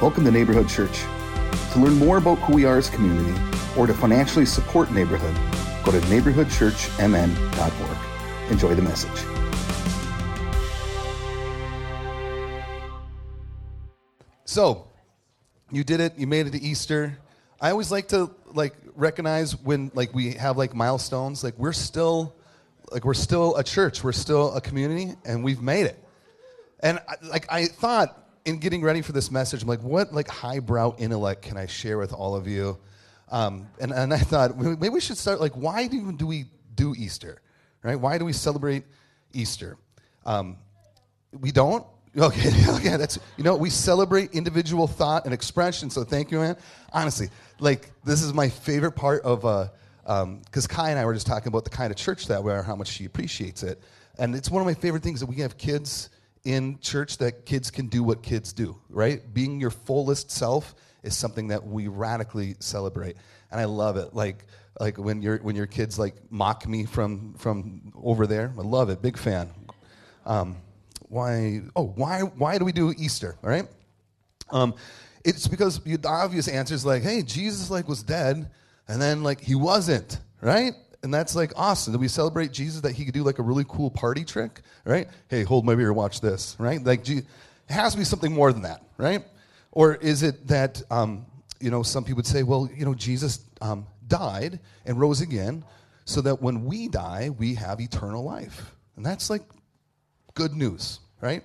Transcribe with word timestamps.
Welcome 0.00 0.24
to 0.26 0.30
Neighborhood 0.30 0.68
Church. 0.68 1.02
To 1.72 1.80
learn 1.80 1.94
more 1.94 2.18
about 2.18 2.38
who 2.38 2.54
we 2.54 2.64
are 2.64 2.78
as 2.78 2.88
community 2.88 3.36
or 3.76 3.88
to 3.88 3.92
financially 3.92 4.46
support 4.46 4.92
Neighborhood, 4.92 5.34
go 5.84 5.90
to 5.90 5.98
neighborhoodchurchmn.org. 6.06 8.50
Enjoy 8.52 8.76
the 8.76 8.82
message. 8.82 9.10
So, 14.44 14.86
you 15.72 15.82
did 15.82 15.98
it. 15.98 16.16
You 16.16 16.28
made 16.28 16.46
it 16.46 16.52
to 16.52 16.62
Easter. 16.62 17.18
I 17.60 17.72
always 17.72 17.90
like 17.90 18.06
to 18.10 18.30
like 18.52 18.76
recognize 18.94 19.60
when 19.60 19.90
like 19.94 20.14
we 20.14 20.34
have 20.34 20.56
like 20.56 20.76
milestones. 20.76 21.42
Like 21.42 21.58
we're 21.58 21.72
still 21.72 22.36
like 22.92 23.04
we're 23.04 23.14
still 23.14 23.56
a 23.56 23.64
church. 23.64 24.04
We're 24.04 24.12
still 24.12 24.54
a 24.54 24.60
community, 24.60 25.16
and 25.24 25.42
we've 25.42 25.60
made 25.60 25.86
it. 25.86 25.98
And 26.78 27.00
like 27.20 27.52
I 27.52 27.66
thought 27.66 28.27
in 28.48 28.56
getting 28.58 28.80
ready 28.80 29.02
for 29.02 29.12
this 29.12 29.30
message, 29.30 29.62
I'm 29.62 29.68
like, 29.68 29.82
what 29.82 30.12
like 30.12 30.26
highbrow 30.26 30.96
intellect 30.98 31.42
can 31.42 31.58
I 31.58 31.66
share 31.66 31.98
with 31.98 32.14
all 32.14 32.34
of 32.34 32.48
you? 32.48 32.78
Um, 33.30 33.68
and 33.78 33.92
and 33.92 34.12
I 34.12 34.18
thought 34.18 34.58
maybe 34.58 34.88
we 34.88 35.00
should 35.00 35.18
start 35.18 35.38
like 35.38 35.52
why 35.52 35.86
do 35.86 36.12
do 36.12 36.26
we 36.26 36.46
do 36.74 36.94
Easter, 36.96 37.42
right? 37.82 38.00
Why 38.00 38.16
do 38.16 38.24
we 38.24 38.32
celebrate 38.32 38.84
Easter? 39.32 39.76
Um, 40.24 40.56
we 41.38 41.52
don't. 41.52 41.86
Okay, 42.18 42.50
okay, 42.70 42.96
that's 42.96 43.18
you 43.36 43.44
know 43.44 43.54
we 43.54 43.70
celebrate 43.70 44.32
individual 44.32 44.88
thought 44.88 45.26
and 45.26 45.34
expression. 45.34 45.88
So 45.88 46.02
thank 46.02 46.32
you, 46.32 46.38
man. 46.38 46.56
Honestly, 46.92 47.28
like 47.60 47.92
this 48.02 48.22
is 48.22 48.32
my 48.32 48.48
favorite 48.48 48.92
part 48.92 49.22
of 49.22 49.44
uh, 49.44 49.68
because 50.02 50.64
um, 50.64 50.68
Kai 50.68 50.90
and 50.90 50.98
I 50.98 51.04
were 51.04 51.14
just 51.14 51.26
talking 51.26 51.48
about 51.48 51.64
the 51.64 51.70
kind 51.70 51.92
of 51.92 51.96
church 51.96 52.26
that 52.26 52.42
we 52.42 52.50
are, 52.50 52.62
how 52.62 52.74
much 52.74 52.88
she 52.88 53.04
appreciates 53.04 53.62
it, 53.62 53.80
and 54.18 54.34
it's 54.34 54.50
one 54.50 54.60
of 54.60 54.66
my 54.66 54.74
favorite 54.74 55.02
things 55.02 55.20
that 55.20 55.26
we 55.26 55.36
have 55.36 55.58
kids 55.58 56.08
in 56.48 56.78
church 56.80 57.18
that 57.18 57.44
kids 57.44 57.70
can 57.70 57.88
do 57.88 58.02
what 58.02 58.22
kids 58.22 58.52
do. 58.52 58.76
Right, 58.88 59.22
being 59.32 59.60
your 59.60 59.70
fullest 59.70 60.30
self 60.30 60.74
is 61.02 61.16
something 61.16 61.48
that 61.48 61.64
we 61.64 61.88
radically 61.88 62.56
celebrate, 62.58 63.16
and 63.50 63.60
I 63.60 63.66
love 63.66 63.96
it. 63.96 64.14
Like 64.14 64.46
like 64.80 64.98
when 64.98 65.22
your 65.22 65.38
when 65.38 65.56
your 65.56 65.66
kids 65.66 65.98
like 65.98 66.14
mock 66.30 66.66
me 66.66 66.86
from 66.86 67.34
from 67.34 67.92
over 68.02 68.26
there, 68.26 68.52
I 68.58 68.62
love 68.62 68.88
it. 68.90 69.02
Big 69.02 69.18
fan. 69.18 69.50
Um, 70.24 70.56
why 71.08 71.62
oh 71.74 71.86
why 71.96 72.20
why 72.20 72.58
do 72.58 72.64
we 72.64 72.72
do 72.72 72.92
easter 72.96 73.36
all 73.42 73.50
right 73.50 73.66
um, 74.50 74.74
it's 75.24 75.46
because 75.46 75.80
the 75.80 75.98
obvious 76.06 76.48
answer 76.48 76.74
is 76.74 76.84
like 76.84 77.02
hey 77.02 77.22
jesus 77.22 77.70
like 77.70 77.88
was 77.88 78.02
dead 78.02 78.50
and 78.88 79.00
then 79.02 79.22
like 79.22 79.40
he 79.40 79.54
wasn't 79.54 80.20
right 80.40 80.74
and 81.02 81.12
that's 81.12 81.36
like 81.36 81.52
awesome 81.56 81.92
that 81.92 81.98
we 81.98 82.08
celebrate 82.08 82.52
jesus 82.52 82.80
that 82.80 82.92
he 82.92 83.04
could 83.04 83.14
do 83.14 83.22
like 83.22 83.38
a 83.38 83.42
really 83.42 83.64
cool 83.68 83.90
party 83.90 84.24
trick 84.24 84.62
right? 84.84 85.08
Hey 85.28 85.42
hold 85.42 85.64
my 85.64 85.74
beer 85.74 85.92
watch 85.92 86.20
this 86.20 86.56
right? 86.58 86.82
Like 86.82 87.08
it 87.08 87.24
has 87.68 87.92
to 87.92 87.98
be 87.98 88.04
something 88.04 88.32
more 88.32 88.52
than 88.52 88.62
that 88.62 88.82
right? 88.96 89.24
Or 89.72 89.94
is 89.94 90.22
it 90.22 90.48
that 90.48 90.82
um, 90.90 91.26
you 91.60 91.70
know 91.70 91.82
some 91.82 92.04
people 92.04 92.16
would 92.16 92.26
say 92.26 92.42
well 92.42 92.68
you 92.74 92.84
know 92.84 92.94
jesus 92.94 93.40
um, 93.60 93.86
died 94.06 94.60
and 94.86 94.98
rose 94.98 95.20
again 95.20 95.64
so 96.04 96.22
that 96.22 96.40
when 96.40 96.64
we 96.64 96.88
die 96.88 97.30
we 97.38 97.54
have 97.54 97.80
eternal 97.80 98.24
life. 98.24 98.74
And 98.96 99.04
that's 99.04 99.28
like 99.28 99.42
good 100.34 100.54
news, 100.54 101.00
right? 101.20 101.42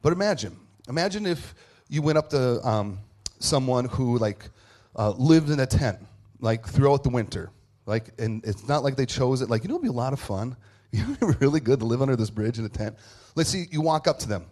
But 0.00 0.12
imagine, 0.12 0.56
imagine 0.88 1.26
if 1.26 1.54
you 1.88 2.00
went 2.02 2.16
up 2.16 2.30
to 2.30 2.66
um, 2.66 3.00
someone 3.38 3.84
who 3.84 4.16
like 4.18 4.48
uh, 4.96 5.10
lived 5.10 5.50
in 5.50 5.60
a 5.60 5.66
tent, 5.66 5.98
like 6.40 6.66
throughout 6.66 7.02
the 7.02 7.10
winter, 7.10 7.50
like, 7.88 8.10
and 8.18 8.44
it's 8.44 8.68
not 8.68 8.84
like 8.84 8.96
they 8.96 9.06
chose 9.06 9.40
it. 9.40 9.48
Like, 9.48 9.62
you 9.64 9.68
know, 9.68 9.74
it'd 9.76 9.82
be 9.82 9.88
a 9.88 9.92
lot 9.92 10.12
of 10.12 10.20
fun. 10.20 10.56
You 10.90 11.04
know, 11.04 11.12
it'd 11.20 11.38
be 11.38 11.44
really 11.44 11.60
good 11.60 11.80
to 11.80 11.84
live 11.84 12.00
under 12.00 12.16
this 12.16 12.30
bridge 12.30 12.58
in 12.58 12.64
a 12.64 12.68
tent. 12.70 12.96
Let's 13.34 13.50
see, 13.50 13.66
you 13.70 13.82
walk 13.82 14.08
up 14.08 14.18
to 14.20 14.26
them, 14.26 14.46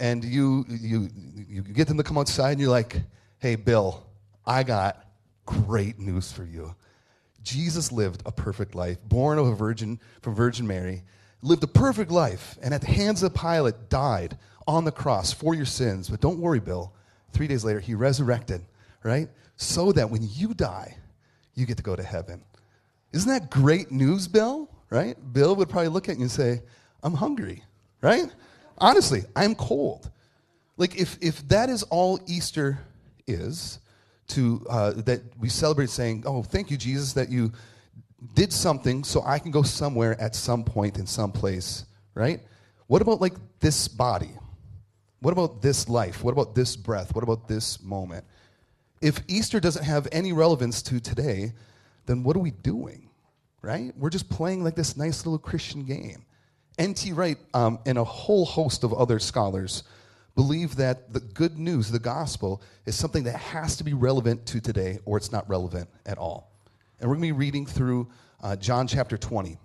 and 0.00 0.24
you 0.24 0.64
you 0.66 1.10
you 1.46 1.60
get 1.60 1.86
them 1.86 1.98
to 1.98 2.02
come 2.02 2.16
outside, 2.16 2.52
and 2.52 2.60
you're 2.62 2.70
like, 2.70 3.02
"Hey, 3.40 3.56
Bill, 3.56 4.02
I 4.46 4.62
got 4.62 5.04
great 5.44 5.98
news 5.98 6.32
for 6.32 6.44
you. 6.44 6.74
Jesus 7.42 7.92
lived 7.92 8.22
a 8.24 8.32
perfect 8.32 8.74
life, 8.74 8.96
born 9.04 9.36
of 9.36 9.48
a 9.48 9.54
virgin 9.54 10.00
from 10.22 10.34
Virgin 10.34 10.66
Mary." 10.66 11.02
lived 11.42 11.64
a 11.64 11.66
perfect 11.66 12.10
life, 12.10 12.56
and 12.62 12.72
at 12.72 12.80
the 12.80 12.86
hands 12.86 13.22
of 13.22 13.34
Pilate 13.34 13.88
died 13.88 14.38
on 14.66 14.84
the 14.84 14.92
cross 14.92 15.32
for 15.32 15.54
your 15.54 15.66
sins. 15.66 16.08
But 16.08 16.20
don't 16.20 16.38
worry, 16.38 16.60
Bill. 16.60 16.94
Three 17.32 17.48
days 17.48 17.64
later, 17.64 17.80
he 17.80 17.94
resurrected, 17.94 18.64
right? 19.02 19.28
So 19.56 19.92
that 19.92 20.10
when 20.10 20.22
you 20.32 20.54
die, 20.54 20.96
you 21.54 21.66
get 21.66 21.76
to 21.78 21.82
go 21.82 21.96
to 21.96 22.02
heaven. 22.02 22.42
Isn't 23.12 23.30
that 23.30 23.50
great 23.50 23.90
news, 23.90 24.28
Bill? 24.28 24.68
Right? 24.90 25.16
Bill 25.32 25.56
would 25.56 25.68
probably 25.68 25.88
look 25.88 26.08
at 26.08 26.16
you 26.16 26.22
and 26.22 26.30
say, 26.30 26.62
I'm 27.02 27.14
hungry, 27.14 27.64
right? 28.00 28.26
Honestly, 28.78 29.22
I'm 29.34 29.54
cold. 29.54 30.10
Like, 30.76 30.96
if, 30.96 31.18
if 31.20 31.46
that 31.48 31.70
is 31.70 31.82
all 31.84 32.20
Easter 32.26 32.78
is, 33.26 33.78
to 34.32 34.64
uh, 34.70 34.92
that 34.92 35.20
we 35.38 35.48
celebrate 35.48 35.90
saying, 35.90 36.24
Oh, 36.26 36.42
thank 36.42 36.70
you, 36.70 36.76
Jesus, 36.76 37.12
that 37.12 37.28
you 37.28 37.52
did 38.34 38.52
something 38.52 39.04
so 39.04 39.22
I 39.24 39.38
can 39.38 39.50
go 39.50 39.62
somewhere 39.62 40.20
at 40.20 40.34
some 40.34 40.64
point 40.64 40.98
in 40.98 41.06
some 41.06 41.32
place, 41.32 41.84
right? 42.14 42.40
What 42.86 43.02
about 43.02 43.20
like 43.20 43.34
this 43.60 43.88
body? 43.88 44.30
What 45.20 45.32
about 45.32 45.62
this 45.62 45.88
life? 45.88 46.24
What 46.24 46.32
about 46.32 46.54
this 46.54 46.76
breath? 46.76 47.14
What 47.14 47.24
about 47.24 47.46
this 47.46 47.80
moment? 47.82 48.24
If 49.00 49.20
Easter 49.28 49.60
doesn't 49.60 49.84
have 49.84 50.08
any 50.12 50.32
relevance 50.32 50.82
to 50.82 51.00
today, 51.00 51.52
then 52.06 52.22
what 52.22 52.36
are 52.36 52.40
we 52.40 52.50
doing, 52.50 53.10
right? 53.60 53.92
We're 53.96 54.10
just 54.10 54.28
playing 54.28 54.64
like 54.64 54.74
this 54.74 54.96
nice 54.96 55.24
little 55.24 55.38
Christian 55.38 55.84
game. 55.84 56.24
N.T. 56.78 57.12
Wright 57.12 57.38
um, 57.54 57.78
and 57.86 57.98
a 57.98 58.04
whole 58.04 58.44
host 58.44 58.82
of 58.82 58.92
other 58.94 59.18
scholars 59.18 59.84
believe 60.34 60.76
that 60.76 61.12
the 61.12 61.20
good 61.20 61.58
news, 61.58 61.90
the 61.90 61.98
gospel, 61.98 62.62
is 62.86 62.96
something 62.96 63.24
that 63.24 63.36
has 63.36 63.76
to 63.76 63.84
be 63.84 63.92
relevant 63.92 64.46
to 64.46 64.60
today 64.60 64.98
or 65.04 65.16
it's 65.16 65.30
not 65.30 65.48
relevant 65.48 65.88
at 66.06 66.18
all. 66.18 66.50
And 67.00 67.08
we're 67.08 67.16
going 67.16 67.28
to 67.28 67.34
be 67.34 67.38
reading 67.38 67.66
through 67.66 68.08
uh, 68.42 68.56
John 68.56 68.86
chapter 68.86 69.18
20. 69.18 69.58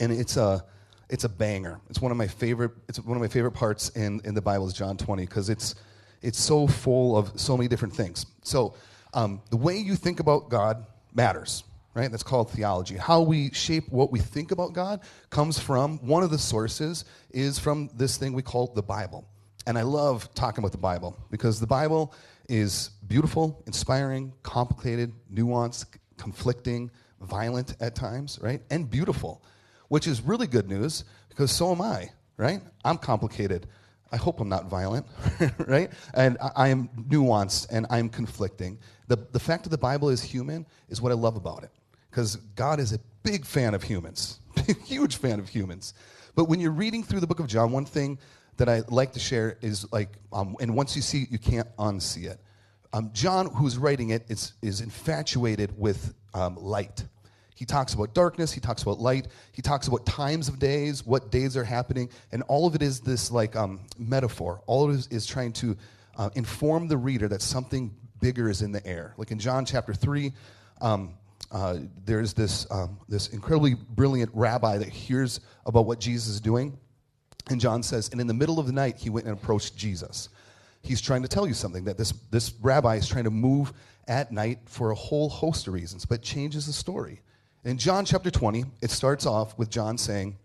And 0.00 0.12
it's 0.12 0.36
a, 0.36 0.64
it's 1.10 1.24
a 1.24 1.28
banger. 1.28 1.80
It's 1.90 2.00
one 2.00 2.10
of 2.10 2.16
my 2.16 2.26
favorite, 2.26 2.72
it's 2.88 2.98
one 3.00 3.16
of 3.16 3.20
my 3.20 3.28
favorite 3.28 3.52
parts 3.52 3.90
in, 3.90 4.20
in 4.24 4.34
the 4.34 4.40
Bible 4.40 4.66
is 4.66 4.72
John 4.72 4.96
20 4.96 5.26
because 5.26 5.50
it's, 5.50 5.74
it's 6.22 6.40
so 6.40 6.66
full 6.66 7.16
of 7.16 7.38
so 7.38 7.56
many 7.56 7.68
different 7.68 7.94
things. 7.94 8.26
So 8.42 8.74
um, 9.12 9.42
the 9.50 9.56
way 9.56 9.76
you 9.76 9.94
think 9.94 10.20
about 10.20 10.48
God 10.48 10.86
matters, 11.16 11.64
right? 11.94 12.10
That's 12.10 12.22
called 12.22 12.50
theology. 12.50 12.96
How 12.96 13.22
we 13.22 13.50
shape 13.52 13.88
what 13.88 14.12
we 14.12 14.20
think 14.20 14.52
about 14.52 14.74
God 14.74 15.00
comes 15.30 15.58
from, 15.58 15.98
one 16.06 16.22
of 16.22 16.30
the 16.30 16.38
sources 16.38 17.04
is 17.30 17.58
from 17.58 17.88
this 17.94 18.16
thing 18.18 18.34
we 18.34 18.42
call 18.42 18.68
the 18.68 18.82
Bible. 18.82 19.26
And 19.66 19.76
I 19.76 19.82
love 19.82 20.32
talking 20.34 20.62
about 20.62 20.72
the 20.72 20.78
Bible 20.78 21.18
because 21.30 21.58
the 21.58 21.66
Bible 21.66 22.14
is 22.48 22.90
beautiful, 23.08 23.64
inspiring, 23.66 24.32
complicated, 24.42 25.12
nuanced, 25.32 25.86
conflicting, 26.16 26.90
violent 27.20 27.74
at 27.80 27.94
times, 27.96 28.38
right? 28.40 28.62
And 28.70 28.88
beautiful, 28.88 29.42
which 29.88 30.06
is 30.06 30.22
really 30.22 30.46
good 30.46 30.68
news 30.68 31.04
because 31.28 31.50
so 31.50 31.72
am 31.72 31.80
I, 31.80 32.10
right? 32.36 32.60
I'm 32.84 32.98
complicated. 32.98 33.66
I 34.12 34.16
hope 34.16 34.40
I'm 34.40 34.48
not 34.48 34.66
violent, 34.66 35.06
right? 35.66 35.90
And 36.14 36.38
I, 36.54 36.68
am 36.68 36.88
nuanced 37.08 37.66
and 37.70 37.86
I'm 37.90 38.08
conflicting. 38.08 38.78
The, 39.08 39.16
the 39.32 39.40
fact 39.40 39.64
that 39.64 39.70
the 39.70 39.78
Bible 39.78 40.10
is 40.10 40.22
human 40.22 40.66
is 40.88 41.00
what 41.00 41.12
I 41.12 41.14
love 41.14 41.36
about 41.36 41.64
it 41.64 41.70
because 42.10 42.36
God 42.54 42.80
is 42.80 42.92
a 42.92 43.00
big 43.22 43.44
fan 43.44 43.74
of 43.74 43.82
humans, 43.82 44.40
huge 44.84 45.16
fan 45.16 45.38
of 45.38 45.48
humans. 45.48 45.94
But 46.34 46.44
when 46.44 46.60
you're 46.60 46.70
reading 46.70 47.02
through 47.02 47.20
the 47.20 47.26
book 47.26 47.40
of 47.40 47.46
John, 47.46 47.72
one 47.72 47.84
thing 47.84 48.18
that 48.56 48.68
I 48.68 48.82
like 48.88 49.12
to 49.12 49.20
share 49.20 49.58
is 49.60 49.90
like, 49.92 50.10
um, 50.32 50.56
and 50.60 50.74
once 50.74 50.96
you 50.96 51.02
see 51.02 51.22
it, 51.22 51.30
you 51.30 51.38
can't 51.38 51.68
unsee 51.76 52.30
it. 52.30 52.40
Um, 52.92 53.10
John, 53.12 53.46
who's 53.46 53.76
writing 53.76 54.10
it, 54.10 54.24
is, 54.28 54.52
is 54.62 54.80
infatuated 54.80 55.76
with 55.76 56.14
um, 56.32 56.56
light. 56.56 57.04
He 57.56 57.64
talks 57.64 57.94
about 57.94 58.14
darkness, 58.14 58.52
he 58.52 58.60
talks 58.60 58.82
about 58.82 59.00
light, 59.00 59.26
he 59.52 59.62
talks 59.62 59.88
about 59.88 60.06
times 60.06 60.48
of 60.48 60.60
days, 60.60 61.04
what 61.04 61.32
days 61.32 61.56
are 61.56 61.64
happening, 61.64 62.08
and 62.30 62.42
all 62.44 62.66
of 62.66 62.76
it 62.76 62.82
is 62.82 63.00
this 63.00 63.32
like 63.32 63.56
um, 63.56 63.80
metaphor. 63.98 64.62
All 64.66 64.84
of 64.84 64.90
it 64.90 64.98
is, 64.98 65.06
is 65.08 65.26
trying 65.26 65.52
to 65.54 65.76
uh, 66.16 66.30
inform 66.34 66.86
the 66.86 66.96
reader 66.96 67.26
that 67.28 67.42
something 67.42 67.94
bigger 68.20 68.48
is 68.48 68.62
in 68.62 68.72
the 68.72 68.86
air. 68.86 69.14
Like 69.16 69.30
in 69.32 69.38
John 69.38 69.64
chapter 69.64 69.92
3, 69.92 70.32
um, 70.80 71.14
uh, 71.50 71.78
there's 72.04 72.32
this, 72.32 72.70
um, 72.70 73.00
this 73.08 73.28
incredibly 73.28 73.74
brilliant 73.74 74.30
rabbi 74.32 74.78
that 74.78 74.88
hears 74.88 75.40
about 75.64 75.86
what 75.86 75.98
Jesus 75.98 76.28
is 76.28 76.40
doing. 76.40 76.78
And 77.48 77.60
John 77.60 77.82
says, 77.82 78.10
and 78.10 78.20
in 78.20 78.26
the 78.26 78.34
middle 78.34 78.60
of 78.60 78.66
the 78.66 78.72
night, 78.72 78.98
he 78.98 79.10
went 79.10 79.26
and 79.26 79.36
approached 79.36 79.76
Jesus 79.76 80.28
he's 80.86 81.00
trying 81.00 81.22
to 81.22 81.28
tell 81.28 81.46
you 81.46 81.54
something 81.54 81.84
that 81.84 81.98
this, 81.98 82.12
this 82.30 82.54
rabbi 82.60 82.96
is 82.96 83.08
trying 83.08 83.24
to 83.24 83.30
move 83.30 83.72
at 84.08 84.32
night 84.32 84.60
for 84.66 84.90
a 84.90 84.94
whole 84.94 85.28
host 85.28 85.66
of 85.66 85.74
reasons, 85.74 86.04
but 86.04 86.22
changes 86.22 86.66
the 86.66 86.72
story. 86.72 87.20
In 87.66 87.78
John 87.78 88.04
chapter 88.04 88.30
20, 88.30 88.64
it 88.80 88.92
starts 88.92 89.26
off 89.26 89.58
with 89.58 89.70
John 89.70 89.98
saying, 89.98 90.36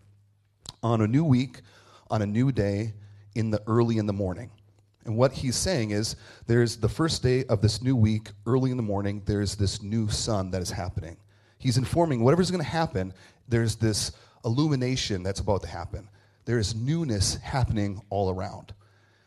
On 0.81 1.01
a 1.01 1.07
new 1.07 1.23
week, 1.23 1.61
on 2.09 2.23
a 2.23 2.25
new 2.25 2.51
day, 2.51 2.95
in 3.35 3.51
the 3.51 3.61
early 3.67 3.99
in 3.99 4.07
the 4.07 4.11
morning. 4.11 4.49
And 5.05 5.15
what 5.15 5.31
he's 5.31 5.55
saying 5.55 5.91
is, 5.91 6.15
there's 6.47 6.77
the 6.77 6.89
first 6.89 7.21
day 7.21 7.43
of 7.45 7.61
this 7.61 7.79
new 7.79 7.95
week, 7.95 8.29
early 8.47 8.71
in 8.71 8.77
the 8.77 8.81
morning, 8.81 9.21
there's 9.27 9.55
this 9.55 9.83
new 9.83 10.09
sun 10.09 10.49
that 10.49 10.63
is 10.63 10.71
happening. 10.71 11.15
He's 11.59 11.77
informing 11.77 12.23
whatever's 12.23 12.49
going 12.49 12.63
to 12.63 12.67
happen, 12.67 13.13
there's 13.47 13.75
this 13.75 14.13
illumination 14.43 15.21
that's 15.21 15.41
about 15.41 15.61
to 15.61 15.67
happen. 15.67 16.09
There 16.45 16.57
is 16.57 16.73
newness 16.73 17.35
happening 17.35 18.01
all 18.09 18.31
around. 18.31 18.73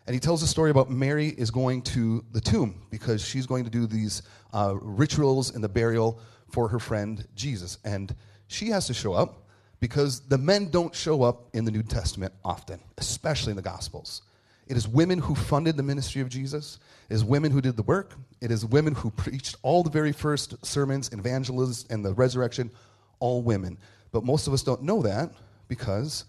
And 0.09 0.15
he 0.15 0.21
tells 0.21 0.43
a 0.43 0.49
story 0.49 0.73
about 0.73 0.91
Mary 0.91 1.29
is 1.29 1.53
going 1.53 1.83
to 1.83 2.25
the 2.33 2.41
tomb 2.41 2.83
because 2.91 3.25
she's 3.25 3.47
going 3.47 3.63
to 3.63 3.71
do 3.71 3.87
these 3.87 4.23
uh, 4.53 4.75
rituals 4.81 5.55
in 5.55 5.61
the 5.61 5.69
burial 5.69 6.19
for 6.55 6.69
her 6.69 6.79
friend 6.79 7.27
Jesus. 7.35 7.79
And 7.85 8.15
she 8.47 8.69
has 8.69 8.87
to 8.87 8.95
show 8.95 9.13
up 9.13 9.49
because 9.81 10.21
the 10.21 10.39
men 10.39 10.71
don't 10.71 10.95
show 10.95 11.25
up 11.25 11.49
in 11.53 11.65
the 11.65 11.73
New 11.73 11.83
Testament 11.83 12.33
often, 12.45 12.79
especially 12.97 13.51
in 13.51 13.57
the 13.57 13.63
Gospels. 13.63 14.23
It 14.69 14.77
is 14.77 14.87
women 14.87 15.19
who 15.19 15.35
funded 15.35 15.77
the 15.77 15.83
ministry 15.83 16.23
of 16.23 16.29
Jesus. 16.29 16.79
It 17.11 17.15
is 17.15 17.25
women 17.25 17.51
who 17.51 17.61
did 17.61 17.77
the 17.77 17.83
work. 17.83 18.15
It 18.41 18.53
is 18.53 18.65
women 18.65 18.95
who 18.95 19.11
preached 19.11 19.57
all 19.63 19.83
the 19.83 19.91
very 19.91 20.13
first 20.13 20.65
sermons, 20.65 21.11
evangelism, 21.13 21.89
and 21.91 22.05
the 22.05 22.15
resurrection, 22.15 22.71
all 23.19 23.43
women. 23.43 23.77
But 24.13 24.25
most 24.25 24.47
of 24.47 24.53
us 24.55 24.63
don't 24.63 24.85
know 24.85 25.03
that 25.03 25.33
because 25.67 26.25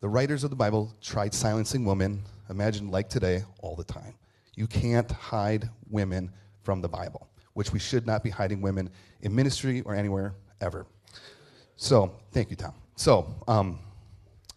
the 0.00 0.08
writers 0.08 0.44
of 0.44 0.50
the 0.50 0.56
Bible 0.56 0.94
tried 1.02 1.34
silencing 1.34 1.84
women, 1.84 2.22
imagine 2.48 2.92
like 2.92 3.08
today, 3.08 3.42
all 3.62 3.74
the 3.74 3.84
time. 3.84 4.14
You 4.54 4.68
can't 4.68 5.10
hide 5.10 5.68
women 5.90 6.30
from 6.62 6.80
the 6.82 6.88
Bible, 6.88 7.28
which 7.58 7.72
we 7.72 7.80
should 7.80 8.06
not 8.06 8.22
be 8.22 8.30
hiding 8.30 8.60
women 8.60 8.88
in 9.22 9.34
ministry 9.34 9.80
or 9.80 9.92
anywhere 9.92 10.32
ever. 10.60 10.86
So, 11.74 12.14
thank 12.30 12.50
you, 12.50 12.56
Tom. 12.56 12.72
So, 12.94 13.34
um, 13.48 13.80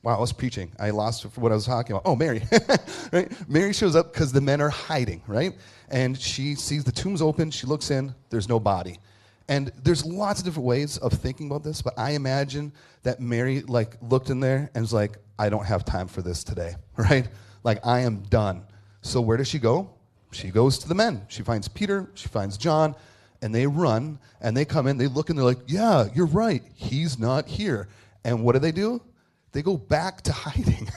wow, 0.04 0.18
I 0.18 0.20
was 0.20 0.32
preaching. 0.32 0.72
I 0.80 0.92
lost 0.92 1.24
what 1.36 1.52
I 1.52 1.56
was 1.56 1.66
talking 1.66 1.96
about. 1.96 2.04
Oh, 2.06 2.16
Mary, 2.16 2.44
right? 3.12 3.50
Mary 3.50 3.74
shows 3.74 3.96
up 3.96 4.14
because 4.14 4.32
the 4.32 4.40
men 4.40 4.62
are 4.62 4.70
hiding, 4.70 5.24
right? 5.26 5.54
And 5.90 6.16
she 6.16 6.54
sees 6.54 6.84
the 6.84 6.92
tomb's 6.92 7.24
open. 7.24 7.50
She 7.50 7.66
looks 7.66 7.90
in. 7.90 8.14
There's 8.30 8.48
no 8.48 8.60
body. 8.60 9.00
And 9.48 9.72
there's 9.84 10.06
lots 10.06 10.40
of 10.40 10.46
different 10.46 10.68
ways 10.68 11.00
of 11.00 11.12
thinking 11.12 11.48
about 11.48 11.64
this, 11.64 11.82
but 11.82 11.98
I 11.98 12.12
imagine 12.12 12.72
that 13.02 13.20
Mary 13.20 13.62
like 13.62 13.98
looked 14.04 14.30
in 14.30 14.40
there 14.40 14.70
and 14.76 14.84
was 14.84 14.94
like, 14.94 15.18
I 15.40 15.50
don't 15.50 15.66
have 15.66 15.86
time 15.86 16.08
for 16.08 16.22
this 16.22 16.44
today, 16.44 16.76
right? 16.98 17.28
Like 17.64 17.84
I 17.84 18.02
am 18.02 18.22
done. 18.30 18.62
So 19.02 19.22
where 19.22 19.38
does 19.38 19.48
she 19.48 19.58
go? 19.58 19.90
She 20.32 20.50
goes 20.50 20.78
to 20.80 20.88
the 20.88 20.96
men. 20.96 21.26
She 21.28 21.44
finds 21.44 21.68
Peter, 21.68 22.10
she 22.16 22.28
finds 22.28 22.58
John, 22.58 22.96
and 23.42 23.54
they 23.54 23.68
run 23.68 24.20
and 24.40 24.56
they 24.56 24.66
come 24.66 24.88
in, 24.88 24.98
they 24.98 25.08
look 25.08 25.30
and 25.30 25.38
they're 25.38 25.46
like, 25.46 25.60
Yeah, 25.68 26.08
you're 26.14 26.28
right. 26.28 26.64
He's 26.76 27.20
not 27.20 27.48
here. 27.48 27.88
And 28.24 28.44
what 28.44 28.54
do 28.54 28.60
they 28.60 28.72
do? 28.72 29.02
They 29.52 29.62
go 29.62 29.78
back 29.78 30.22
to 30.22 30.32
hiding, 30.34 30.90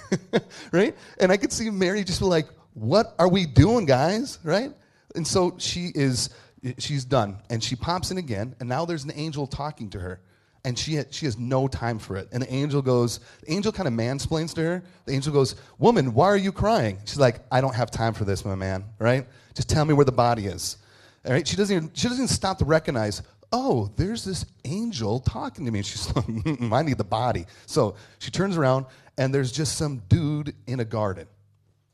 right? 0.73 0.97
And 1.19 1.33
I 1.33 1.37
could 1.37 1.53
see 1.53 1.71
Mary 1.71 2.05
just 2.05 2.21
be 2.21 2.27
like, 2.27 2.47
What 2.75 3.15
are 3.19 3.29
we 3.29 3.47
doing, 3.47 3.87
guys? 3.87 4.39
Right? 4.45 4.73
And 5.15 5.27
so 5.27 5.55
she 5.59 5.91
is 5.95 6.31
she's 6.79 7.05
done. 7.05 7.39
And 7.51 7.63
she 7.63 7.77
pops 7.77 8.11
in 8.11 8.19
again, 8.19 8.55
and 8.61 8.69
now 8.69 8.85
there's 8.85 9.05
an 9.05 9.13
angel 9.15 9.47
talking 9.47 9.91
to 9.91 10.01
her. 10.01 10.21
And 10.65 10.79
she, 10.79 10.99
she 11.11 11.27
has 11.27 11.37
no 11.39 11.69
time 11.69 11.99
for 11.99 12.17
it. 12.17 12.29
And 12.33 12.43
the 12.43 12.53
angel 12.53 12.81
goes, 12.81 13.21
the 13.43 13.53
angel 13.53 13.71
kind 13.71 13.87
of 13.87 13.93
mansplains 13.93 14.55
to 14.55 14.63
her. 14.63 14.83
The 15.05 15.13
angel 15.13 15.33
goes, 15.33 15.57
Woman, 15.79 16.15
why 16.15 16.27
are 16.27 16.39
you 16.39 16.53
crying? 16.53 16.99
She's 17.05 17.19
like, 17.19 17.41
I 17.53 17.61
don't 17.61 17.75
have 17.75 17.91
time 17.91 18.15
for 18.15 18.25
this, 18.25 18.45
my 18.45 18.55
man, 18.55 18.85
right? 18.99 19.27
Just 19.55 19.69
tell 19.69 19.85
me 19.85 19.93
where 19.93 20.07
the 20.07 20.13
body 20.13 20.47
is. 20.47 20.79
All 21.27 21.33
right? 21.33 21.47
She 21.47 21.57
doesn't 21.57 21.77
even, 21.77 21.91
she 21.93 22.09
doesn't 22.09 22.25
even 22.25 22.29
stop 22.29 22.59
to 22.59 22.65
recognize, 22.65 23.23
oh, 23.53 23.91
there's 23.97 24.25
this 24.25 24.47
angel 24.65 25.21
talking 25.21 25.65
to 25.65 25.71
me. 25.71 25.81
And 25.81 25.87
she's 25.87 26.15
like, 26.17 26.25
I 26.27 26.83
need 26.83 26.99
the 26.99 27.05
body. 27.05 27.47
So 27.67 27.97
she 28.19 28.31
turns 28.31 28.57
around, 28.57 28.87
and 29.19 29.33
there's 29.33 29.53
just 29.53 29.77
some 29.77 30.03
dude 30.09 30.55
in 30.67 30.81
a 30.81 30.85
garden, 30.85 31.27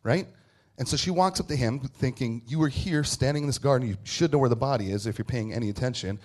right? 0.03 0.27
And 0.79 0.89
so 0.89 0.97
she 0.97 1.11
walks 1.11 1.41
up 1.41 1.49
to 1.49 1.57
him, 1.57 1.81
thinking, 1.81 2.43
You 2.47 2.59
were 2.59 2.69
here 2.69 3.05
standing 3.05 3.43
in 3.43 3.47
this 3.47 3.59
garden. 3.59 3.87
You 3.87 3.97
should 4.05 4.33
know 4.33 4.39
where 4.39 4.49
the 4.49 4.57
body 4.57 4.91
is 4.91 5.07
if 5.07 5.19
you're 5.19 5.27
paying 5.27 5.53
any 5.53 5.69
attention. 5.69 6.19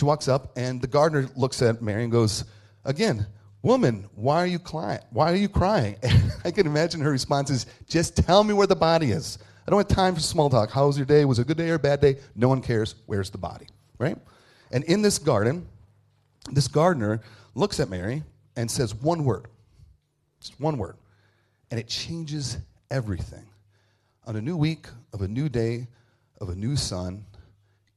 She 0.00 0.06
walks 0.06 0.28
up, 0.28 0.56
and 0.56 0.80
the 0.80 0.86
gardener 0.86 1.28
looks 1.36 1.60
at 1.60 1.82
Mary 1.82 2.04
and 2.04 2.10
goes, 2.10 2.44
Again, 2.86 3.26
woman, 3.60 4.08
why 4.14 4.36
are 4.38 4.46
you 4.46 4.58
crying? 4.58 5.02
Why 5.10 5.30
are 5.30 5.36
you 5.36 5.50
crying? 5.50 5.96
And 6.02 6.32
I 6.42 6.50
can 6.52 6.66
imagine 6.66 7.02
her 7.02 7.10
response 7.10 7.50
is, 7.50 7.66
Just 7.86 8.16
tell 8.16 8.42
me 8.42 8.54
where 8.54 8.66
the 8.66 8.74
body 8.74 9.10
is. 9.10 9.36
I 9.66 9.70
don't 9.70 9.78
have 9.78 9.94
time 9.94 10.14
for 10.14 10.22
small 10.22 10.48
talk. 10.48 10.70
How 10.70 10.86
was 10.86 10.96
your 10.96 11.04
day? 11.04 11.26
Was 11.26 11.38
it 11.38 11.42
a 11.42 11.44
good 11.44 11.58
day 11.58 11.68
or 11.68 11.74
a 11.74 11.78
bad 11.78 12.00
day? 12.00 12.16
No 12.34 12.48
one 12.48 12.62
cares. 12.62 12.94
Where's 13.04 13.28
the 13.28 13.36
body? 13.36 13.66
Right? 13.98 14.16
And 14.70 14.84
in 14.84 15.02
this 15.02 15.18
garden, 15.18 15.68
this 16.50 16.66
gardener 16.66 17.20
looks 17.54 17.78
at 17.78 17.90
Mary 17.90 18.22
and 18.56 18.70
says 18.70 18.94
one 18.94 19.22
word. 19.26 19.48
Just 20.40 20.58
one 20.58 20.78
word. 20.78 20.96
And 21.70 21.78
it 21.78 21.88
changes 21.88 22.56
everything 22.90 23.44
on 24.26 24.34
a 24.34 24.40
new 24.40 24.56
week 24.56 24.86
of 25.12 25.20
a 25.20 25.28
new 25.28 25.50
day 25.50 25.88
of 26.40 26.48
a 26.48 26.54
new 26.54 26.74
sun, 26.74 27.26